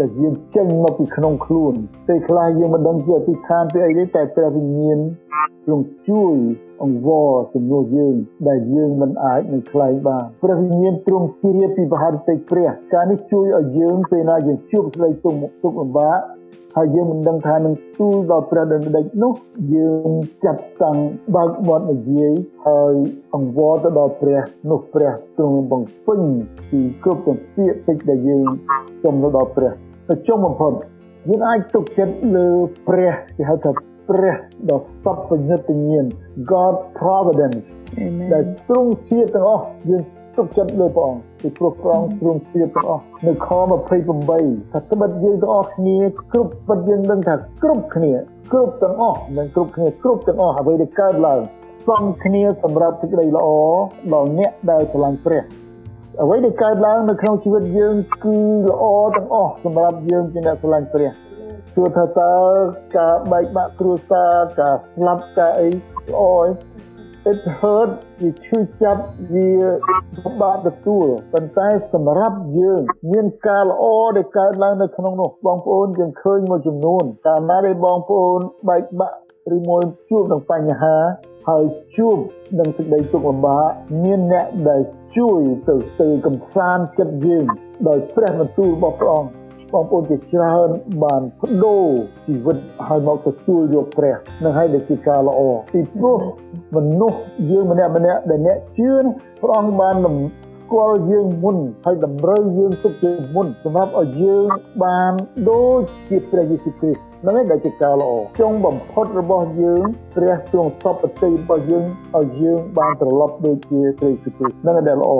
[0.00, 1.74] ដែលយើងចេញមកពីក្នុងខ្លួន
[2.08, 4.98] ពេលខ្លះយើងមិនដឹងជាអធិដ្ឋានពីអីទេតែព្រះវិញ្ញាណ
[5.64, 6.34] ទ្រង់ជួយ
[6.82, 8.14] អង្វរជំនួសយើង
[8.48, 16.18] ដែលយើងមិនអាចនឹងខ្លែងបានព្រះវិញ្ញាណទ្រង់ជ្រាបពីបហារតិព្រះ ការនេះជួយឲ្យយើងពេលណាយើងជួបស្ដីទុកទុកលំបាក
[16.76, 19.32] ហើយយើងមិនដឹងថានឹងទូលដល់ព្រះដ៏ដេចនោះ
[19.74, 20.10] យើង
[20.44, 20.98] ចាត់តាំង
[21.36, 22.32] បើកមាត់និយាយ
[22.66, 22.94] ហើយ
[23.34, 24.40] អង្វរទៅដល់ព្រះ
[24.70, 26.20] នោះព្រះទ្រង់បង្ពេញ
[26.70, 28.46] ពីគ្រប់ទាំងពាក្យពេចន៍ដែលយើង
[29.02, 29.72] សុំទៅដល់ព្រះ
[30.08, 30.72] ទៅចុងបំផុត
[31.28, 32.48] យើងអាចទុកចិត្តលើ
[32.88, 33.70] ព្រះគេហៅថា
[34.08, 34.36] ព្រះ
[34.70, 36.06] ដ៏សពញ្ញត្តិញ្ញាណ
[36.52, 37.66] God Providence
[38.32, 40.02] ដែលទ្រង់ជាទាំងអស់យើង
[40.36, 43.48] ទុកចិត្តលើព្រះអង្គពីព្រោះព្រះអង្គទ្រង់ជាទាំងអស់នៅខ
[44.10, 45.98] 28ថាត្បិតយើងទាំងអស់គ្នា
[46.32, 48.12] គ្រប់ពិតយើងដឹងថាគ្រប់គ្នា
[48.52, 51.40] គ្រប់ទាំងអស់និងគ្រប់គ្នាគ្រប់ទាំងអស់អ្វីដែលកើតឡើង
[51.88, 53.48] សំគ្នាសម្រាប់សេចក្តីល្អ
[54.12, 55.42] ដល់អ្នកដែលស្រឡាញ់ព្រះ
[56.22, 58.38] អ្វីដែលកើតឡើងនៅក្នុងជីវិតយើងគឺ
[58.70, 58.84] ល្អ
[59.16, 61.10] ទាំងអស់សម្រាប់យើងជាអ្នកស្រឡាញ់ព្រះ
[61.74, 62.34] សួរថាតើ
[62.98, 66.46] ការបែកបាក់គ្រួសារការស្លាប់ការអីល្អឯង
[67.30, 67.90] it hurt
[68.22, 69.02] វាឈឺចាប់
[69.32, 69.50] វា
[70.24, 73.84] ពិបាកទទួលប៉ុន្តែសម្រាប់យើងមានការល្អ
[74.16, 79.16] ដែលកើតឡើងនៅក្នុងនោះបងប្អូនយើងឃើញមួយចំនួនកាលណាដែលបងប្អូនបែកបាក់
[79.56, 80.96] ឬមួយជួបនឹងបញ្ហា
[81.48, 81.64] ហើយ
[81.96, 82.16] ជួប
[82.58, 83.68] នឹងសេចក្តីទុក្ខលំបាក
[84.04, 84.82] មានអ្នកដែល
[85.16, 87.46] ជួយទៅទៅកំសាន្តចិត្តយើង
[87.88, 90.68] ដោយព្រះបន្ទូលរបស់ព្រះអង្គ បងប្អូនជាច្រើន
[91.04, 91.86] បានបដូរ
[92.26, 92.56] ជីវិត
[92.86, 95.40] ឲ្យមកទទួលយកព្រះនឹងឲ្យដែលជាការល្អ
[95.72, 96.18] ពីព្រោះ
[96.76, 97.18] មនុស្ស
[97.50, 98.92] យើងម្នាក់ម្នាក់ដែលអ្នកជឿ
[99.42, 99.94] ព្រះអង្គបាន
[100.66, 101.56] ស្គាល់យើងមុន
[101.86, 104.48] ហើយតម្រូវយើងទុកជាមុនសម្រាប់ឲ្យយើង
[104.84, 105.12] បាន
[105.50, 109.84] ដូចជាព្រះយេស៊ូវគ្រីស្ទនឹងឯងដែលជាការល្អចុងបំផុតរបស់យើង
[110.16, 111.84] ព្រះទ្រង់សពប្រតិរបស់យើង
[112.16, 115.12] ឲ្យយើងបានត្រឡប់ដូចជាព្រះយេស៊ូវគ្រីស្ទនឹងដែលល្អ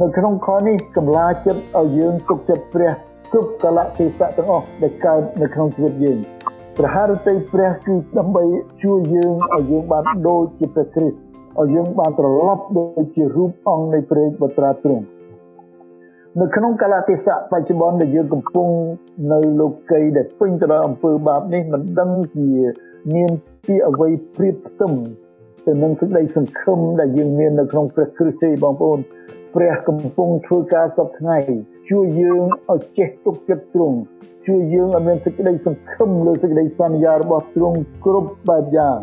[0.00, 2.92] នៅក្នុងខនេះកម្លាចិត្តឲ្យយើងទុកចិត្តព្រះ
[3.32, 6.18] គ្រប់កលៈទេសៈទាំងអស់ដែលកើតនៅក្នុងជីវិតយើង
[6.78, 8.44] ព្រះハរតីព្រះគឺដើម្បី
[8.82, 11.20] ជួយយើងឲ្យយើងបានដូចជាព្រះគ្រីស្ទ
[11.60, 15.04] ឲ្យយើងបានត្រឡប់ដូចជារូបអង្គនៃព្រះបត្រាទ្រង់
[16.40, 18.68] នៅក្នុងកលៈទេសៈបច្ចុប្បន្នដែលយើងកំពុង
[19.32, 22.48] នៅលោកីដែលពេញទៅដោយអំពើបាបនេះមិនដឹងជា
[23.14, 23.30] មាន
[23.66, 24.92] ពីអ្វីព្រៀបផ្ទឹម
[25.66, 28.98] ទៅនឹងសេចក្តីសង្ឃឹមដែលយើងមាននៅក្នុងព្រះគ្រីស្ទទេបងប្អូន
[29.54, 31.38] ព្រះកំពុងធ្វើការសពថ្ងៃ
[31.90, 32.42] ជួយយើង
[32.72, 33.98] ឲ្យចេះទុកចិត្តទ្រង់
[34.46, 38.98] ជួយយើងឲ្យមានសេចក្តីសង្ឃឹមលើសេចក្តីសន្យារបស់ទ្រង់គ្រប់បែបយ៉ាង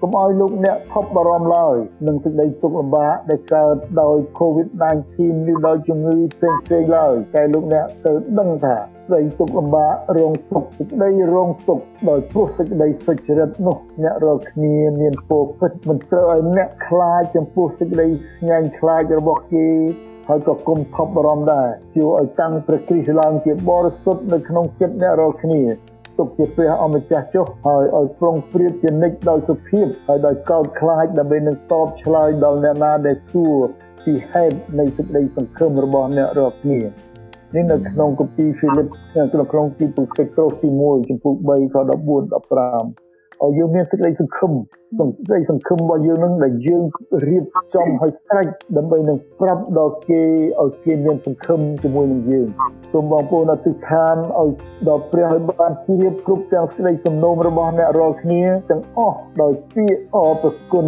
[0.00, 1.76] កុំឲ្យលោកអ្នកថប់បារម្ភឡើយ
[2.06, 8.76] នឹងសេចក្តីទុក្ខលំបាកដែលកើតដោយ COVID-19 ឬដោយជំងឺផ្សេងៗឡើយតែលោកអ្នកត្រូវដឹងថា
[9.10, 19.68] សេចក្តីទុក្ខលំបាករងទុក្ខសេចក្តីរងទុក្ខដោយព្រោះសេចក្តីសុចរិតនោះអ្នករាល់គ្នាមានពោពិតមិនត្រូវឲ្យអ្នកខ្លាចចំពោះសេចក្តីស្ញែងខ្លាចរបស់គេ
[20.28, 25.62] ហើយក៏គុំថប់បារម្ភដែរជួយឲ្យតាំងព្រះគ្រីស្ទឡើងជាបរិសុទ្ធនៅក្នុងចិត្តអ្នករាល់គ្នា
[26.18, 33.56] ទុកជាព្រះអម្ចាស់ចុះហើយឲ្យប្រុងប្រៀបជានិច្ចដោយសុភាពហើយដោយកោតខ្លាចដើម្បីនឹងតបឆ្លើយដល់អ្នកណាដែលសួរ
[34.04, 36.80] ពីហេតុនៃសេចក្តីសង្ឃឹមរបស់អ្នករាល់គ្នា
[37.54, 41.84] នេះនៅក្នុងគម្ពីរហ្វីលីបក្នុងក្នុងទីពុពេត្រុសទី1ចំពុក3ខ14
[43.00, 43.04] 15
[43.42, 44.52] ឲ្យយើងមានសេចក្តីសង្ឃឹម
[44.98, 46.82] សង្ក្តីសង្ឃឹមរបស់យើងនឹងដែលយើង
[47.28, 47.44] រៀប
[47.74, 48.46] ចំឲ្យស្រេច
[48.76, 50.22] ដើម្បីនឹងប្រាប់ដល់គេ
[50.62, 52.48] ឲ្យគេមានសង្ឃឹមជាមួយនឹងយើង
[52.92, 54.50] សូមបងប្អូនអធិដ្ឋានឲ្យ
[54.88, 60.86] ដល់ព្រះឲ្យបានជ្រាបគ្រប់ទាំងសេចក្តីសំណូមរបស់អ្នករាល់គ្នាទាំងអស់ដោយពាក្យអរព្រគុណ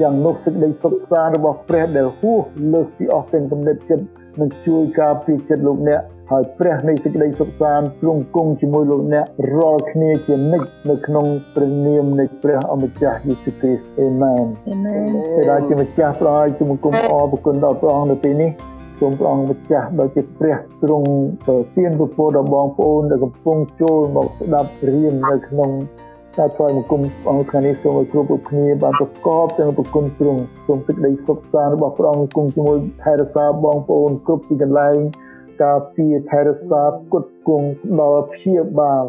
[0.00, 4.06] យ៉ាងនោះសេចក្តីសុខសាន្តរបស់ព្រះដែលហួសលើសពីអស់ទាំងគំនិតចិត្ត
[4.40, 6.00] នឹងជួយការពារចិត្តលោកអ្នក
[6.32, 9.26] ហើយព្រះនៃសេចក្តីសុខសាន្តទ្រង់គង់ជាមួយលោកអ្នក
[9.56, 16.78] រាល់គ្នាជានិច្ចនៅក្នុងព្រះនាមនៃព្រះអម្ចាស់យេស៊ូវគ្រីស្ទអេមែនអេមែនព្រះដែលជាម្ចាស់ព្រះហើយជំនុំ
[17.12, 18.50] អរព្រគុណដល់ព្រះអង្គនៅពេលនេះ
[19.00, 21.08] សូមព្រះអង្គម្ចាស់ដោយជាព្រះទ្រង់
[21.76, 25.70] ទានពពរដល់បងប្អូនដែលកំពុងចូលមកស្ដាប់រៀននៅក្នុង
[26.38, 34.96] ការថ្វាយបង្គំអង្គថ្ងៃនេះសូមឲ្យគ្រប់គ្រប់គ្នាបានប្រកបទាំងប្រគុណទ្រង់សូមសេចក្តីសុខសាន្តរបស់ព្រះអង្គគង់ជាមួយថែរក្សាបងប្អូនគ្រប់ទីកន្លែង
[35.62, 36.82] ការពារថែរក្សា
[37.12, 37.66] គុតគង់
[38.00, 39.04] ដល់ព្យាបាល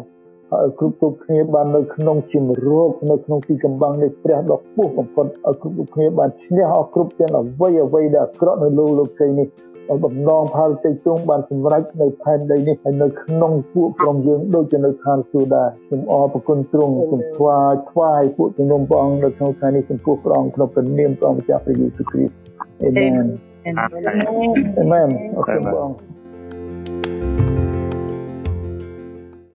[0.51, 9.47] ហើយគ្រប់គ្រប់គ្នាបាននៅក្នុងជំរកនៅក្នុងទីកំបាំងនៃព្រះដ៏ខ្ពស់បំផុតឲ្យគ្រប់គ្រប់គ្នាបានឈ្នះអស់គ្រប់ទាំងអ្វីអ្វីដែលអាក្រក់នៅលើលោកីនេះ
[9.89, 22.41] ឲ្យបំណងផលតិចទងបានសម្រេចនៅផែនដីនេះហើយនៅក្នុងពួកក្រុមយើងដូចជានៅឋានសួគ៌ដែរខ្ញុំអរព្រគុណទ្រង់សូមថ្វាយថ្វាយពួកជំនុំព្រះអង្គនៅក្នុងថ្ងៃនេះចំពោះព្រះអង្គក្នុងព្រះនាមព្រះម្ចាស់ព្រះយេស៊ូវគ្រីស្ទ
[22.83, 23.25] អេមែន
[24.79, 27.28] អេមែនអរគុណព្រះអង្គ